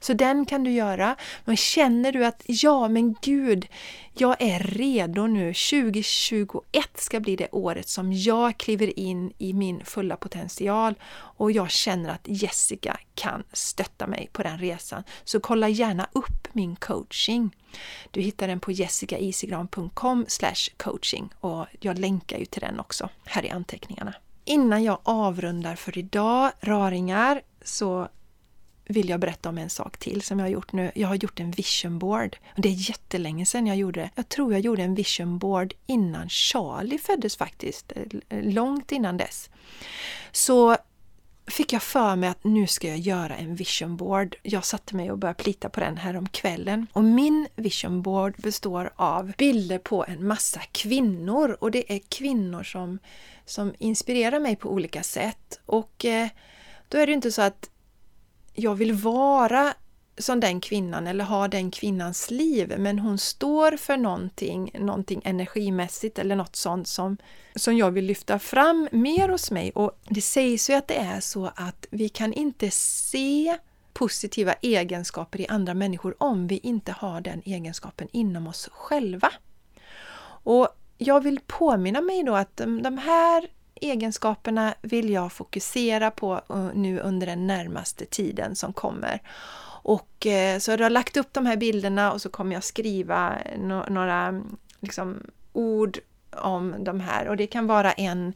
Så 0.00 0.12
den 0.12 0.46
kan 0.46 0.64
du 0.64 0.70
göra. 0.70 1.16
Men 1.44 1.56
känner 1.56 2.12
du 2.12 2.26
att 2.26 2.42
ja, 2.46 2.88
men 2.88 3.14
gud, 3.22 3.66
jag 4.14 4.36
är 4.42 4.58
redo 4.58 5.26
nu. 5.26 5.46
2021 5.46 6.88
ska 6.94 7.20
bli 7.20 7.36
det 7.36 7.48
året 7.52 7.88
som 7.88 8.12
jag 8.12 8.58
kliver 8.58 8.98
in 8.98 9.32
i 9.38 9.52
min 9.52 9.84
fulla 9.84 10.16
potential 10.16 10.94
och 11.12 11.52
jag 11.52 11.70
känner 11.70 12.10
att 12.10 12.20
Jessica 12.24 12.98
kan 13.14 13.42
stötta 13.52 14.06
mig 14.06 14.28
på 14.32 14.42
den 14.42 14.58
resan. 14.58 15.02
Så 15.24 15.40
kolla 15.40 15.68
gärna 15.68 16.08
upp 16.12 16.48
min 16.52 16.76
coaching. 16.76 17.56
Du 18.10 18.20
hittar 18.20 18.48
den 18.48 18.60
på 18.60 18.72
jessicaisigran.com 18.72 20.26
coaching 20.76 21.34
och 21.40 21.66
jag 21.80 21.98
länkar 21.98 22.38
ju 22.38 22.44
till 22.44 22.60
den 22.60 22.80
också 22.80 23.08
här 23.24 23.44
i 23.44 23.50
anteckningarna. 23.50 24.14
Innan 24.44 24.84
jag 24.84 24.98
avrundar 25.02 25.76
för 25.76 25.98
idag, 25.98 26.52
raringar, 26.60 27.42
så 27.62 28.08
vill 28.88 29.08
jag 29.08 29.20
berätta 29.20 29.48
om 29.48 29.58
en 29.58 29.70
sak 29.70 29.96
till 29.96 30.22
som 30.22 30.38
jag 30.38 30.46
har 30.46 30.50
gjort 30.50 30.72
nu. 30.72 30.92
Jag 30.94 31.08
har 31.08 31.14
gjort 31.14 31.40
en 31.40 31.50
vision 31.50 31.98
board. 31.98 32.36
Det 32.56 32.68
är 32.68 32.88
jättelänge 32.88 33.46
sedan 33.46 33.66
jag 33.66 33.76
gjorde 33.76 34.00
det. 34.00 34.10
Jag 34.14 34.28
tror 34.28 34.52
jag 34.52 34.60
gjorde 34.60 34.82
en 34.82 34.94
vision 34.94 35.38
board 35.38 35.74
innan 35.86 36.28
Charlie 36.28 36.98
föddes 36.98 37.36
faktiskt, 37.36 37.92
eh, 37.96 38.02
eh, 38.28 38.52
långt 38.52 38.92
innan 38.92 39.16
dess. 39.16 39.50
Så 40.32 40.76
fick 41.46 41.72
jag 41.72 41.82
för 41.82 42.16
mig 42.16 42.28
att 42.28 42.44
nu 42.44 42.66
ska 42.66 42.88
jag 42.88 42.98
göra 42.98 43.36
en 43.36 43.54
vision 43.54 43.96
board. 43.96 44.36
Jag 44.42 44.64
satte 44.64 44.96
mig 44.96 45.10
och 45.10 45.18
började 45.18 45.42
plita 45.42 45.68
på 45.68 45.80
den 45.80 45.96
här 45.96 46.16
om 46.16 46.28
kvällen. 46.28 46.86
Och 46.92 47.04
min 47.04 47.48
vision 47.56 48.02
board 48.02 48.34
består 48.36 48.90
av 48.96 49.32
bilder 49.38 49.78
på 49.78 50.04
en 50.08 50.26
massa 50.26 50.60
kvinnor 50.72 51.56
och 51.60 51.70
det 51.70 51.92
är 51.92 52.00
kvinnor 52.08 52.62
som, 52.62 52.98
som 53.44 53.74
inspirerar 53.78 54.40
mig 54.40 54.56
på 54.56 54.70
olika 54.70 55.02
sätt. 55.02 55.60
Och 55.66 56.04
eh, 56.04 56.28
då 56.88 56.98
är 56.98 57.06
det 57.06 57.12
inte 57.12 57.32
så 57.32 57.42
att 57.42 57.70
jag 58.56 58.74
vill 58.74 58.92
vara 58.92 59.74
som 60.18 60.40
den 60.40 60.60
kvinnan 60.60 61.06
eller 61.06 61.24
ha 61.24 61.48
den 61.48 61.70
kvinnans 61.70 62.30
liv 62.30 62.74
men 62.78 62.98
hon 62.98 63.18
står 63.18 63.76
för 63.76 63.96
någonting, 63.96 64.70
någonting 64.78 65.22
energimässigt 65.24 66.18
eller 66.18 66.36
något 66.36 66.56
sånt 66.56 66.88
som, 66.88 67.16
som 67.54 67.76
jag 67.76 67.90
vill 67.90 68.04
lyfta 68.04 68.38
fram 68.38 68.88
mer 68.92 69.28
hos 69.28 69.50
mig 69.50 69.70
och 69.70 69.98
det 70.08 70.20
sägs 70.20 70.70
ju 70.70 70.74
att 70.74 70.88
det 70.88 70.96
är 70.96 71.20
så 71.20 71.50
att 71.54 71.86
vi 71.90 72.08
kan 72.08 72.32
inte 72.32 72.70
se 72.70 73.58
positiva 73.92 74.52
egenskaper 74.52 75.40
i 75.40 75.46
andra 75.46 75.74
människor 75.74 76.14
om 76.18 76.46
vi 76.46 76.58
inte 76.58 76.92
har 76.92 77.20
den 77.20 77.42
egenskapen 77.44 78.08
inom 78.12 78.46
oss 78.46 78.68
själva. 78.72 79.32
Och 80.44 80.68
jag 80.98 81.20
vill 81.20 81.40
påminna 81.46 82.00
mig 82.00 82.22
då 82.22 82.34
att 82.34 82.56
de 82.56 82.98
här 82.98 83.48
egenskaperna 83.80 84.74
vill 84.82 85.10
jag 85.10 85.32
fokusera 85.32 86.10
på 86.10 86.40
eh, 86.50 86.68
nu 86.74 87.00
under 87.00 87.26
den 87.26 87.46
närmaste 87.46 88.04
tiden 88.04 88.56
som 88.56 88.72
kommer. 88.72 89.22
Och 89.82 90.26
eh, 90.26 90.58
så 90.58 90.70
jag 90.70 90.78
har 90.78 90.90
lagt 90.90 91.16
upp 91.16 91.32
de 91.32 91.46
här 91.46 91.56
bilderna 91.56 92.12
och 92.12 92.22
så 92.22 92.28
kommer 92.28 92.54
jag 92.54 92.64
skriva 92.64 93.32
några 93.88 94.42
liksom, 94.80 95.22
ord 95.52 95.98
om 96.30 96.74
de 96.78 97.00
här 97.00 97.28
och 97.28 97.36
det 97.36 97.46
kan 97.46 97.66
vara 97.66 97.92
en 97.92 98.34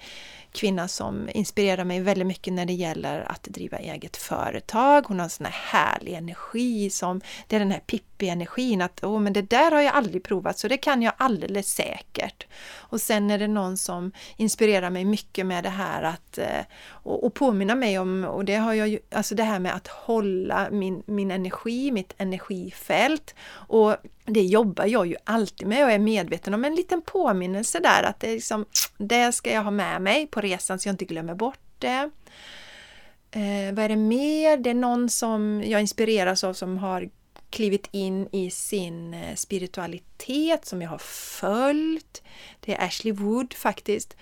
kvinna 0.52 0.88
som 0.88 1.28
inspirerar 1.34 1.84
mig 1.84 2.00
väldigt 2.00 2.26
mycket 2.26 2.52
när 2.52 2.66
det 2.66 2.72
gäller 2.72 3.32
att 3.32 3.42
driva 3.42 3.78
eget 3.78 4.16
företag. 4.16 5.04
Hon 5.08 5.18
har 5.18 5.24
en 5.24 5.30
sån 5.30 5.46
här 5.46 5.52
härlig 5.52 6.12
energi 6.12 6.90
som, 6.90 7.20
det 7.46 7.56
är 7.56 7.60
den 7.60 7.70
här 7.70 7.80
Pippi-energin 7.86 8.82
att 8.82 9.04
åh, 9.04 9.20
men 9.20 9.32
det 9.32 9.42
där 9.42 9.70
har 9.70 9.80
jag 9.80 9.94
aldrig 9.94 10.22
provat 10.22 10.58
så 10.58 10.68
det 10.68 10.76
kan 10.76 11.02
jag 11.02 11.12
alldeles 11.16 11.74
säkert. 11.74 12.46
Och 12.76 13.00
sen 13.00 13.30
är 13.30 13.38
det 13.38 13.48
någon 13.48 13.76
som 13.76 14.12
inspirerar 14.36 14.90
mig 14.90 15.04
mycket 15.04 15.46
med 15.46 15.64
det 15.64 15.70
här 15.70 16.02
att 16.02 16.38
eh, 16.38 16.64
och, 16.82 17.24
och 17.24 17.34
påminna 17.34 17.74
mig 17.74 17.98
om, 17.98 18.24
och 18.24 18.44
det 18.44 18.56
har 18.56 18.74
jag 18.74 18.88
ju, 18.88 18.98
alltså 19.10 19.34
det 19.34 19.42
här 19.42 19.58
med 19.58 19.74
att 19.74 19.88
hålla 19.88 20.68
min, 20.70 21.02
min 21.06 21.30
energi, 21.30 21.92
mitt 21.92 22.14
energifält 22.18 23.34
och 23.50 23.96
det 24.24 24.42
jobbar 24.42 24.86
jag 24.86 25.06
ju 25.06 25.16
alltid 25.24 25.68
med 25.68 25.84
och 25.84 25.90
är 25.90 25.98
medveten 25.98 26.54
om 26.54 26.64
en 26.64 26.74
liten 26.74 27.02
påminnelse 27.02 27.80
där 27.80 28.02
att 28.02 28.20
det, 28.20 28.28
är 28.28 28.34
liksom, 28.34 28.64
det 28.98 29.32
ska 29.32 29.52
jag 29.52 29.62
ha 29.62 29.70
med 29.70 30.02
mig 30.02 30.26
på 30.26 30.39
resan 30.40 30.78
så 30.78 30.88
jag 30.88 30.92
inte 30.92 31.04
glömmer 31.04 31.34
bort 31.34 31.60
det. 31.78 32.10
Eh, 33.30 33.74
vad 33.74 33.84
är 33.84 33.88
det 33.88 33.96
mer? 33.96 34.56
Det 34.56 34.70
är 34.70 34.74
någon 34.74 35.08
som 35.08 35.62
jag 35.66 35.80
inspireras 35.80 36.44
av 36.44 36.52
som 36.52 36.78
har 36.78 37.10
klivit 37.50 37.88
in 37.90 38.28
i 38.32 38.50
sin 38.50 39.14
eh, 39.14 39.34
spiritualitet 39.34 40.64
som 40.64 40.82
jag 40.82 40.90
har 40.90 40.98
följt. 41.40 42.22
Det 42.60 42.74
är 42.74 42.86
Ashley 42.86 43.12
Wood 43.12 43.54
faktiskt. 43.54 44.16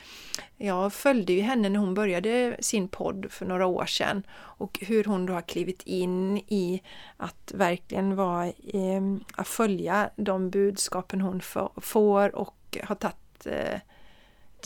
Jag 0.56 0.92
följde 0.92 1.32
ju 1.32 1.40
henne 1.40 1.68
när 1.68 1.78
hon 1.78 1.94
började 1.94 2.56
sin 2.60 2.88
podd 2.88 3.26
för 3.30 3.46
några 3.46 3.66
år 3.66 3.86
sedan 3.86 4.22
och 4.32 4.78
hur 4.82 5.04
hon 5.04 5.26
då 5.26 5.32
har 5.32 5.42
klivit 5.42 5.82
in 5.82 6.38
i 6.38 6.82
att 7.16 7.52
verkligen 7.54 8.16
vara, 8.16 8.46
eh, 8.46 9.02
att 9.36 9.48
följa 9.48 10.10
de 10.16 10.50
budskapen 10.50 11.20
hon 11.20 11.40
får 11.76 12.36
och 12.36 12.78
har 12.82 12.94
tagit 12.94 13.46
eh, 13.46 13.80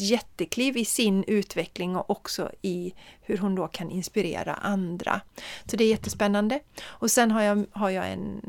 jättekliv 0.00 0.76
i 0.76 0.84
sin 0.84 1.24
utveckling 1.26 1.96
och 1.96 2.10
också 2.10 2.50
i 2.62 2.94
hur 3.20 3.38
hon 3.38 3.54
då 3.54 3.68
kan 3.68 3.90
inspirera 3.90 4.54
andra. 4.54 5.20
Så 5.64 5.76
det 5.76 5.84
är 5.84 5.88
jättespännande. 5.88 6.60
Och 6.84 7.10
sen 7.10 7.30
har 7.30 7.42
jag, 7.42 7.66
har 7.72 7.90
jag 7.90 8.12
en 8.12 8.40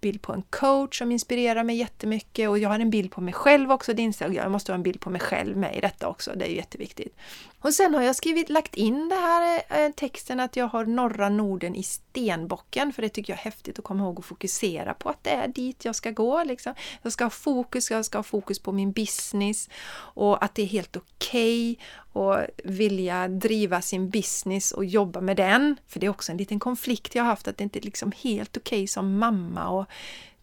bild 0.00 0.22
på 0.22 0.32
en 0.32 0.42
coach 0.50 0.98
som 0.98 1.12
inspirerar 1.12 1.64
mig 1.64 1.76
jättemycket 1.76 2.48
och 2.48 2.58
jag 2.58 2.68
har 2.68 2.78
en 2.78 2.90
bild 2.90 3.10
på 3.10 3.20
mig 3.20 3.34
själv 3.34 3.72
också. 3.72 3.94
Det 3.94 4.02
inser 4.02 4.24
jag, 4.24 4.34
jag 4.34 4.50
måste 4.50 4.72
ha 4.72 4.74
en 4.74 4.82
bild 4.82 5.00
på 5.00 5.10
mig 5.10 5.20
själv 5.20 5.56
med 5.56 5.76
i 5.76 5.80
detta 5.80 6.08
också, 6.08 6.32
det 6.36 6.44
är 6.44 6.54
jätteviktigt. 6.54 7.16
Och 7.60 7.74
sen 7.74 7.94
har 7.94 8.02
jag 8.02 8.16
skrivit, 8.16 8.48
lagt 8.48 8.74
in 8.74 9.08
det 9.08 9.14
här 9.14 9.62
eh, 9.68 9.92
texten 9.92 10.40
att 10.40 10.56
jag 10.56 10.66
har 10.66 10.84
norra 10.84 11.28
Norden 11.28 11.74
i 11.74 11.82
stenbocken 11.82 12.92
för 12.92 13.02
det 13.02 13.08
tycker 13.08 13.32
jag 13.32 13.38
är 13.38 13.44
häftigt 13.44 13.78
att 13.78 13.84
komma 13.84 14.04
ihåg 14.04 14.18
och 14.18 14.24
fokusera 14.24 14.94
på 14.94 15.08
att 15.08 15.24
det 15.24 15.30
är 15.30 15.48
dit 15.48 15.84
jag 15.84 15.94
ska 15.94 16.10
gå. 16.10 16.44
Liksom. 16.44 16.74
Jag 17.02 17.12
ska 17.12 17.24
ha 17.24 17.30
fokus, 17.30 17.90
jag 17.90 18.04
ska 18.04 18.18
ha 18.18 18.22
fokus 18.22 18.58
på 18.58 18.72
min 18.72 18.92
business 18.92 19.68
och 19.94 20.44
att 20.44 20.54
det 20.54 20.62
är 20.62 20.66
helt 20.66 20.96
okej 20.96 21.70
okay 21.70 21.84
att 22.16 22.50
vilja 22.64 23.28
driva 23.28 23.82
sin 23.82 24.10
business 24.10 24.72
och 24.72 24.84
jobba 24.84 25.20
med 25.20 25.36
den. 25.36 25.76
För 25.86 26.00
det 26.00 26.06
är 26.06 26.10
också 26.10 26.32
en 26.32 26.38
liten 26.38 26.60
konflikt 26.60 27.14
jag 27.14 27.22
har 27.22 27.30
haft 27.30 27.48
att 27.48 27.58
det 27.58 27.64
inte 27.64 27.78
är 27.78 27.82
liksom 27.82 28.12
helt 28.16 28.56
okej 28.56 28.78
okay 28.78 28.86
som 28.86 29.18
mamma 29.18 29.68
och 29.68 29.85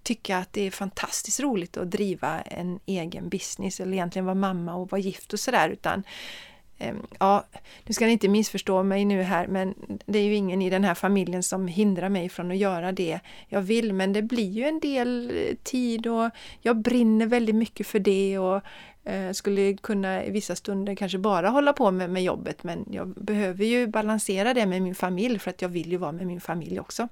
tycka 0.03 0.37
att 0.37 0.53
det 0.53 0.67
är 0.67 0.71
fantastiskt 0.71 1.39
roligt 1.39 1.77
att 1.77 1.91
driva 1.91 2.41
en 2.41 2.79
egen 2.85 3.29
business 3.29 3.79
eller 3.79 3.93
egentligen 3.93 4.25
vara 4.25 4.35
mamma 4.35 4.75
och 4.75 4.91
vara 4.91 5.01
gift 5.01 5.33
och 5.33 5.39
sådär 5.39 5.69
utan 5.69 6.03
ehm, 6.77 7.07
ja, 7.19 7.45
nu 7.83 7.93
ska 7.93 8.05
ni 8.05 8.11
inte 8.11 8.27
missförstå 8.27 8.83
mig 8.83 9.05
nu 9.05 9.21
här, 9.21 9.47
men 9.47 9.73
det 10.05 10.19
är 10.19 10.23
ju 10.23 10.35
ingen 10.35 10.61
i 10.61 10.69
den 10.69 10.83
här 10.83 10.93
familjen 10.93 11.43
som 11.43 11.67
hindrar 11.67 12.09
mig 12.09 12.29
från 12.29 12.51
att 12.51 12.57
göra 12.57 12.91
det 12.91 13.19
jag 13.47 13.61
vill, 13.61 13.93
men 13.93 14.13
det 14.13 14.21
blir 14.21 14.49
ju 14.49 14.63
en 14.63 14.79
del 14.79 15.31
eh, 15.31 15.55
tid 15.63 16.07
och 16.07 16.29
jag 16.61 16.77
brinner 16.77 17.25
väldigt 17.25 17.55
mycket 17.55 17.87
för 17.87 17.99
det 17.99 18.39
och 18.39 18.61
eh, 19.03 19.31
skulle 19.31 19.73
kunna 19.73 20.25
i 20.25 20.31
vissa 20.31 20.55
stunder 20.55 20.95
kanske 20.95 21.17
bara 21.17 21.49
hålla 21.49 21.73
på 21.73 21.91
med, 21.91 22.09
med 22.09 22.23
jobbet, 22.23 22.63
men 22.63 22.85
jag 22.91 23.07
behöver 23.07 23.65
ju 23.65 23.87
balansera 23.87 24.53
det 24.53 24.65
med 24.65 24.81
min 24.81 24.95
familj 24.95 25.39
för 25.39 25.49
att 25.49 25.61
jag 25.61 25.69
vill 25.69 25.91
ju 25.91 25.97
vara 25.97 26.11
med 26.11 26.27
min 26.27 26.41
familj 26.41 26.79
också. 26.79 27.07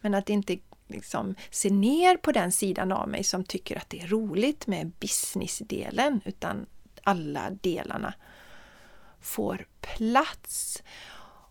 Men 0.00 0.14
att 0.14 0.30
inte 0.30 0.58
liksom 0.94 1.34
se 1.50 1.70
ner 1.70 2.16
på 2.16 2.32
den 2.32 2.52
sidan 2.52 2.92
av 2.92 3.08
mig 3.08 3.24
som 3.24 3.44
tycker 3.44 3.76
att 3.76 3.90
det 3.90 4.00
är 4.00 4.06
roligt 4.06 4.66
med 4.66 4.92
businessdelen, 5.00 6.20
utan 6.24 6.66
alla 7.02 7.50
delarna 7.50 8.14
får 9.20 9.66
plats. 9.80 10.82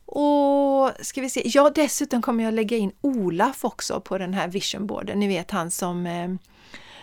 Och 0.06 0.91
ska 0.99 1.21
vi 1.21 1.29
se, 1.29 1.41
ja 1.45 1.71
dessutom 1.75 2.21
kommer 2.21 2.43
jag 2.43 2.53
lägga 2.53 2.77
in 2.77 2.91
Olaf 3.01 3.65
också 3.65 4.01
på 4.01 4.17
den 4.17 4.34
här 4.34 4.47
visionboarden. 4.47 5.19
Ni 5.19 5.27
vet 5.27 5.51
han 5.51 5.71
som 5.71 6.06
eh, 6.06 6.29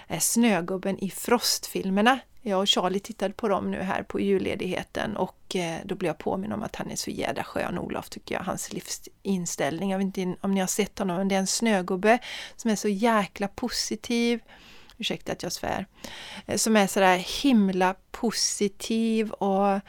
är 0.06 0.18
snögubben 0.18 0.98
i 0.98 1.10
Frostfilmerna. 1.10 2.18
Jag 2.42 2.60
och 2.60 2.68
Charlie 2.68 3.00
tittade 3.00 3.34
på 3.34 3.48
dem 3.48 3.70
nu 3.70 3.80
här 3.82 4.02
på 4.02 4.20
julledigheten 4.20 5.16
och 5.16 5.56
eh, 5.56 5.78
då 5.84 5.94
blev 5.94 6.08
jag 6.08 6.18
påminn 6.18 6.52
om 6.52 6.62
att 6.62 6.76
han 6.76 6.90
är 6.90 6.96
så 6.96 7.10
jädra 7.10 7.44
skön, 7.44 7.78
Olof 7.78 8.08
tycker 8.08 8.34
jag, 8.34 8.42
hans 8.42 8.72
livsinställning. 8.72 9.90
Jag 9.90 9.98
vet 9.98 10.16
inte 10.16 10.36
om 10.40 10.54
ni 10.54 10.60
har 10.60 10.66
sett 10.66 10.98
honom, 10.98 11.16
men 11.16 11.28
det 11.28 11.34
är 11.34 11.38
en 11.38 11.46
snögubbe 11.46 12.18
som 12.56 12.70
är 12.70 12.76
så 12.76 12.88
jäkla 12.88 13.48
positiv. 13.48 14.40
Ursäkta 14.98 15.32
att 15.32 15.42
jag 15.42 15.52
svär. 15.52 15.86
Eh, 16.46 16.56
som 16.56 16.76
är 16.76 16.86
sådär 16.86 17.42
himla 17.42 17.94
positiv 18.10 19.30
och 19.30 19.80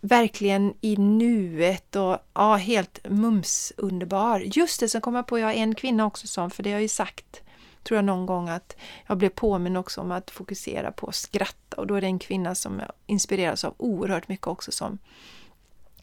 verkligen 0.00 0.74
i 0.80 0.96
nuet 0.96 1.96
och 1.96 2.18
ja, 2.34 2.56
helt 2.56 3.00
mums 3.08 3.72
underbar. 3.76 4.40
Just 4.40 4.80
det, 4.80 4.88
sen 4.88 5.00
kom 5.00 5.14
jag 5.14 5.26
på, 5.26 5.38
jag 5.38 5.46
har 5.46 5.54
en 5.54 5.74
kvinna 5.74 6.06
också 6.06 6.26
som, 6.26 6.50
för 6.50 6.62
det 6.62 6.70
har 6.70 6.74
jag 6.74 6.82
ju 6.82 6.88
sagt, 6.88 7.42
tror 7.82 7.98
jag 7.98 8.04
någon 8.04 8.26
gång 8.26 8.48
att 8.48 8.76
jag 9.06 9.18
blev 9.18 9.28
påminn 9.28 9.76
också 9.76 10.00
om 10.00 10.10
att 10.10 10.30
fokusera 10.30 10.92
på 10.92 11.06
att 11.06 11.14
skratta 11.14 11.76
och 11.76 11.86
då 11.86 11.94
är 11.94 12.00
det 12.00 12.06
en 12.06 12.18
kvinna 12.18 12.54
som 12.54 12.82
inspireras 13.06 13.64
av 13.64 13.74
oerhört 13.76 14.28
mycket 14.28 14.46
också 14.46 14.72
som, 14.72 14.98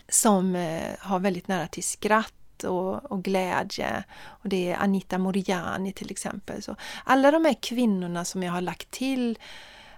som 0.09 0.55
eh, 0.55 0.95
har 0.99 1.19
väldigt 1.19 1.47
nära 1.47 1.67
till 1.67 1.83
skratt 1.83 2.63
och, 2.63 3.11
och, 3.11 3.23
glädje. 3.23 4.03
Och 4.25 4.49
det 4.49 4.71
är 4.71 4.77
Anita 4.77 5.17
Moriani 5.17 5.91
till 5.91 6.11
exempel. 6.11 6.63
Så 6.63 6.75
alla 7.03 7.31
de 7.31 7.45
här 7.45 7.55
kvinnorna 7.61 8.25
som 8.25 8.43
jag 8.43 8.51
har 8.51 8.61
lagt 8.61 8.91
till 8.91 9.39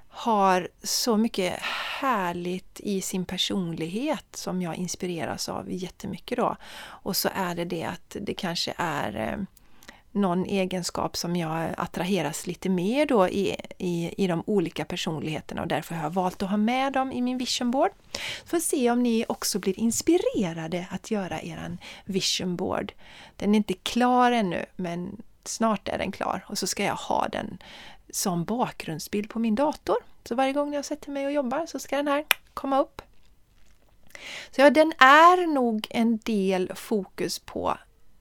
har 0.08 0.70
så 0.84 1.18
mycket 1.18 1.54
härligt 2.00 2.80
i 2.80 3.02
sin 3.02 3.26
personlighet 3.26 4.26
som 4.36 4.62
jag 4.62 4.76
inspireras 4.76 5.50
av 5.50 5.72
jättemycket 5.72 6.38
då. 6.38 6.56
Och 6.80 7.16
så 7.16 7.30
är 7.34 7.56
det 7.56 7.66
det 7.66 7.84
att 7.84 8.16
det 8.22 8.34
kanske 8.34 8.74
är 8.78 9.16
eh, 9.16 9.44
någon 10.18 10.46
egenskap 10.46 11.18
som 11.18 11.36
jag 11.36 11.70
attraheras 11.78 12.48
lite 12.48 12.70
mer 12.70 13.06
då 13.06 13.28
i, 13.28 13.56
i, 13.78 14.24
i 14.24 14.28
de 14.28 14.44
olika 14.46 14.86
personligheterna 14.86 15.62
och 15.62 15.68
därför 15.68 15.96
har 15.96 16.04
jag 16.04 16.10
valt 16.10 16.44
att 16.44 16.50
ha 16.50 16.58
med 16.58 16.94
dem 16.94 17.12
i 17.12 17.22
min 17.22 17.38
vision 17.38 17.72
board. 17.72 17.92
Så 18.44 18.48
får 18.48 18.60
se 18.60 18.92
om 18.92 19.04
ni 19.04 19.26
också 19.30 19.60
blir 19.60 19.80
inspirerade 19.80 20.88
att 20.92 21.12
göra 21.12 21.42
er 21.42 21.78
vision 22.06 22.56
board. 22.56 22.94
Den 23.36 23.54
är 23.54 23.58
inte 23.58 23.74
klar 23.74 24.32
ännu 24.32 24.66
men 24.76 25.22
snart 25.44 25.88
är 25.88 25.98
den 25.98 26.12
klar 26.12 26.46
och 26.48 26.58
så 26.58 26.68
ska 26.68 26.84
jag 26.84 26.96
ha 26.96 27.28
den 27.28 27.58
som 28.10 28.44
bakgrundsbild 28.44 29.30
på 29.30 29.40
min 29.40 29.56
dator. 29.56 29.98
Så 30.24 30.36
varje 30.36 30.54
gång 30.54 30.74
jag 30.74 30.86
sätter 30.86 31.12
mig 31.12 31.26
och 31.26 31.32
jobbar 31.32 31.66
så 31.66 31.80
ska 31.80 31.98
den 31.98 32.08
här 32.08 32.26
komma 32.54 32.80
upp. 32.80 33.02
Så 34.52 34.62
ja, 34.62 34.70
den 34.70 34.94
är 34.98 35.48
nog 35.48 35.88
en 35.90 36.18
del 36.18 36.72
fokus 36.76 37.40
på, 37.40 37.78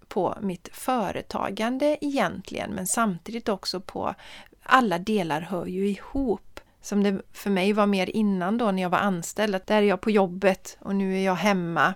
på 0.09 0.39
mitt 0.41 0.69
företagande 0.73 1.99
egentligen, 2.01 2.71
men 2.71 2.87
samtidigt 2.87 3.49
också 3.49 3.81
på 3.81 4.15
alla 4.63 4.99
delar 4.99 5.41
hör 5.41 5.67
ju 5.67 5.89
ihop. 5.89 6.61
Som 6.81 7.03
det 7.03 7.21
för 7.33 7.51
mig 7.51 7.73
var 7.73 7.87
mer 7.87 8.17
innan 8.17 8.59
då 8.59 8.71
när 8.71 8.83
jag 8.83 8.91
var 8.91 8.99
anställd, 8.99 9.55
att 9.55 9.67
där 9.67 9.77
är 9.77 9.87
jag 9.87 10.01
på 10.01 10.11
jobbet 10.11 10.77
och 10.81 10.97
nu 10.97 11.17
är 11.17 11.25
jag 11.25 11.35
hemma 11.35 11.95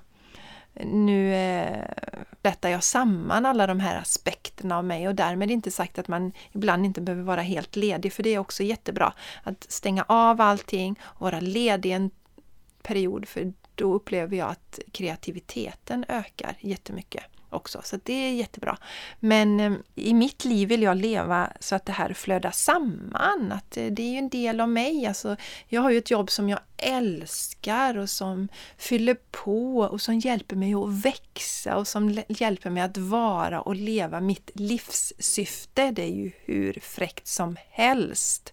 nu 0.85 1.35
eh, 1.35 2.61
jag 2.63 2.85
samman 2.85 3.47
alla 3.47 3.67
de 3.67 3.81
här 3.81 3.99
aspekterna 3.99 4.79
av 4.79 4.85
mig 4.85 5.09
och 5.09 5.15
därmed 5.15 5.51
inte 5.51 5.71
sagt 5.71 5.99
att 5.99 6.09
man 6.09 6.33
ibland 6.53 6.87
inte 6.87 7.01
behöver 7.01 7.25
vara 7.25 7.43
helt 7.43 7.77
ledig, 7.77 8.13
för 8.13 8.23
det 8.23 8.35
är 8.35 8.39
också 8.39 8.63
jättebra. 8.63 9.13
Att 9.43 9.67
stänga 9.73 10.05
av 10.09 10.41
allting 10.41 10.99
och 11.03 11.21
vara 11.21 11.41
ledig 11.41 11.93
en 11.93 12.11
period, 12.83 13.29
för 13.29 13.53
då 13.81 13.95
upplever 13.95 14.37
jag 14.37 14.51
att 14.51 14.79
kreativiteten 14.93 16.05
ökar 16.09 16.57
jättemycket 16.61 17.25
också. 17.51 17.81
Så 17.85 17.99
det 18.03 18.13
är 18.13 18.33
jättebra. 18.33 18.79
Men 19.21 19.61
eh, 19.61 19.73
i 19.95 20.15
mitt 20.15 20.45
liv 20.45 20.69
vill 20.69 20.83
jag 20.83 20.97
leva 20.97 21.53
så 21.61 21.75
att 21.75 21.87
det 21.87 21.93
här 21.93 22.13
flödar 22.13 22.51
samman. 22.51 23.53
Att 23.53 23.77
eh, 23.77 23.87
det 23.87 24.03
är 24.03 24.11
ju 24.11 24.19
en 24.19 24.29
del 24.29 24.61
av 24.61 24.69
mig. 24.69 25.07
Alltså, 25.07 25.37
jag 25.69 25.83
har 25.83 25.91
ju 25.91 25.99
ett 25.99 26.11
jobb 26.11 26.31
som 26.31 26.49
jag 26.49 26.61
älskar 26.77 27.99
och 27.99 28.11
som 28.11 28.49
fyller 28.79 29.17
på 29.31 29.79
och 29.79 30.01
som 30.01 30.19
hjälper 30.19 30.57
mig 30.57 30.75
att 30.75 31.05
växa 31.05 31.77
och 31.77 31.89
som 31.89 32.23
hjälper 32.29 32.71
mig 32.71 32.83
att 32.83 32.97
vara 32.97 33.61
och 33.61 33.77
leva 33.77 34.21
mitt 34.21 34.51
livssyfte. 34.55 35.91
Det 35.91 36.03
är 36.03 36.15
ju 36.15 36.33
hur 36.45 36.79
fräckt 36.83 37.27
som 37.27 37.57
helst. 37.71 38.53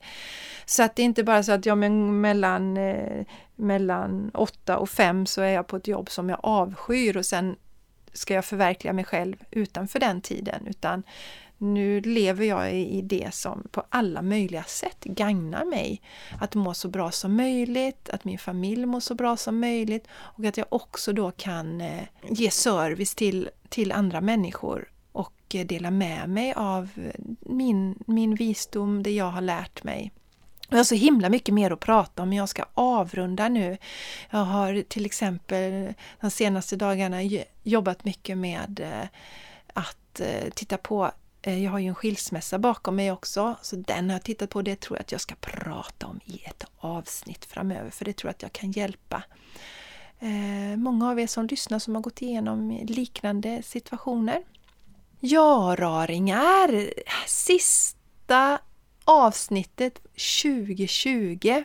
Så 0.66 0.84
att 0.84 0.96
det 0.96 1.02
är 1.02 1.06
inte 1.06 1.24
bara 1.24 1.44
så 1.44 1.52
att 1.52 1.66
jag 1.66 1.78
mellan, 1.78 2.78
eh, 2.78 3.26
mellan 3.58 4.32
åtta 4.34 4.78
och 4.78 4.90
fem 4.90 5.26
så 5.26 5.42
är 5.42 5.52
jag 5.52 5.68
på 5.68 5.78
ett 5.78 5.88
jobb 5.88 6.10
som 6.10 6.30
jag 6.30 6.40
avskyr 6.44 7.18
och 7.18 7.26
sen 7.26 7.56
ska 8.14 8.34
jag 8.34 8.46
förverkliga 8.46 8.94
mig 8.94 9.06
själv 9.06 9.36
utanför 9.52 10.00
den 10.00 10.22
tiden, 10.22 10.68
utan 10.68 11.04
nu 11.58 12.02
lever 12.02 12.46
jag 12.46 12.74
i 12.74 13.02
det 13.02 13.34
som 13.34 13.68
på 13.72 13.84
alla 13.90 14.22
möjliga 14.22 14.64
sätt 14.64 15.04
gagnar 15.04 15.66
mig. 15.66 16.02
Att 16.40 16.56
må 16.56 16.74
så 16.74 16.88
bra 16.88 17.12
som 17.12 17.36
möjligt, 17.36 18.10
att 18.10 18.24
min 18.24 18.38
familj 18.38 18.86
mår 18.86 19.00
så 19.00 19.16
bra 19.16 19.38
som 19.38 19.60
möjligt 19.60 20.08
och 20.12 20.46
att 20.46 20.58
jag 20.58 20.68
också 20.70 21.14
då 21.14 21.32
kan 21.32 21.82
eh, 21.82 22.04
ge 22.30 22.52
service 22.52 23.16
till, 23.16 23.50
till 23.70 23.92
andra 23.92 24.22
människor 24.22 24.92
och 25.12 25.56
eh, 25.56 25.66
dela 25.66 25.92
med 25.92 26.30
mig 26.30 26.54
av 26.54 26.90
eh, 26.96 27.12
min, 27.40 28.04
min 28.08 28.36
visdom, 28.36 29.04
det 29.04 29.12
jag 29.12 29.32
har 29.32 29.42
lärt 29.42 29.84
mig. 29.84 30.12
Jag 30.70 30.78
har 30.78 30.84
så 30.84 30.96
himla 30.96 31.30
mycket 31.30 31.54
mer 31.54 31.72
att 31.72 31.80
prata 31.80 32.24
om, 32.24 32.30
men 32.30 32.38
jag 32.38 32.50
ska 32.50 32.66
avrunda 32.74 33.50
nu. 33.50 33.78
Jag 34.30 34.40
har 34.40 34.82
till 34.82 35.06
exempel 35.06 35.94
de 36.22 36.32
senaste 36.32 36.76
dagarna 36.76 37.18
jobbat 37.64 38.06
mycket 38.06 38.38
med 38.38 38.80
eh, 38.80 39.08
att 39.74 40.20
eh, 40.20 40.50
titta 40.56 40.78
på 40.78 41.12
eh, 41.42 41.64
jag 41.64 41.72
har 41.72 41.80
ju 41.80 41.88
en 41.88 41.96
skilsmässa 41.96 42.60
bakom 42.60 42.96
mig 42.96 43.12
också, 43.12 43.56
så 43.62 43.76
den 43.76 44.10
har 44.10 44.16
jag 44.16 44.24
tittat 44.24 44.50
på. 44.50 44.62
Det 44.62 44.80
tror 44.80 44.98
jag 44.98 45.02
att 45.02 45.12
jag 45.12 45.22
ska 45.22 45.36
prata 45.36 46.08
om 46.08 46.20
i 46.26 46.42
ett 46.46 46.66
avsnitt 46.78 47.46
framöver, 47.46 47.90
för 47.90 48.06
det 48.06 48.14
tror 48.14 48.30
jag 48.30 48.34
att 48.34 48.42
jag 48.42 48.54
kan 48.54 48.72
hjälpa 48.72 49.24
många 50.76 51.10
av 51.10 51.20
er 51.20 51.28
som 51.28 51.48
lyssnar 51.48 51.80
som 51.80 51.96
har 51.96 52.02
gått 52.02 52.22
igenom 52.22 52.80
liknande 52.88 53.64
situationer. 53.64 54.44
Ja, 55.20 55.76
raringar! 55.80 56.90
Sista 57.28 58.60
avsnittet 59.08 60.00
2020. 60.44 61.64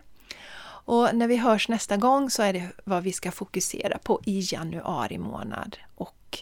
Och 0.85 1.15
när 1.15 1.29
vi 1.29 1.37
hörs 1.37 1.69
nästa 1.69 1.97
gång 1.97 2.31
så 2.31 2.43
är 2.43 2.53
det 2.53 2.69
vad 2.85 3.03
vi 3.03 3.13
ska 3.13 3.31
fokusera 3.33 3.99
på 3.99 4.21
i 4.25 4.41
januari 4.53 5.19
månad. 5.19 5.77
Och 5.95 6.39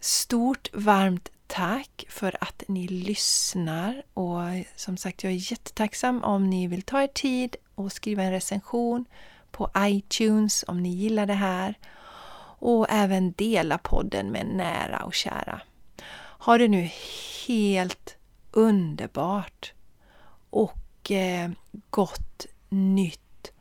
stort 0.00 0.70
varmt 0.72 1.28
tack 1.46 2.04
för 2.08 2.36
att 2.40 2.62
ni 2.68 2.88
lyssnar 2.88 4.02
och 4.14 4.40
som 4.76 4.96
sagt 4.96 5.24
jag 5.24 5.32
är 5.32 5.52
jättetacksam 5.52 6.24
om 6.24 6.50
ni 6.50 6.66
vill 6.66 6.82
ta 6.82 7.02
er 7.02 7.06
tid 7.06 7.56
och 7.74 7.92
skriva 7.92 8.22
en 8.22 8.32
recension 8.32 9.04
på 9.50 9.70
iTunes 9.78 10.64
om 10.68 10.82
ni 10.82 10.88
gillar 10.88 11.26
det 11.26 11.34
här 11.34 11.78
och 12.58 12.86
även 12.90 13.32
dela 13.32 13.78
podden 13.78 14.26
med 14.26 14.46
nära 14.46 15.04
och 15.04 15.14
kära. 15.14 15.60
Ha 16.38 16.58
det 16.58 16.68
nu 16.68 16.90
helt 17.46 18.16
underbart! 18.50 19.74
Och 20.54 21.10
eh, 21.10 21.50
gott 21.90 22.46
nytt 22.68 23.52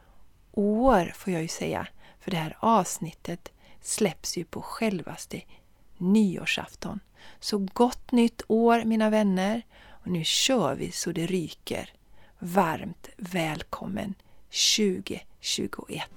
år 0.51 1.13
får 1.15 1.33
jag 1.33 1.41
ju 1.41 1.47
säga. 1.47 1.87
För 2.19 2.31
det 2.31 2.37
här 2.37 2.57
avsnittet 2.59 3.51
släpps 3.81 4.37
ju 4.37 4.45
på 4.45 4.61
självaste 4.61 5.41
nyårsafton. 5.97 6.99
Så 7.39 7.57
gott 7.57 8.11
nytt 8.11 8.41
år 8.47 8.83
mina 8.83 9.09
vänner! 9.09 9.61
Och 9.89 10.07
nu 10.07 10.23
kör 10.23 10.75
vi 10.75 10.91
så 10.91 11.11
det 11.11 11.25
ryker. 11.25 11.93
Varmt 12.39 13.09
välkommen 13.17 14.13
2021! 14.77 16.09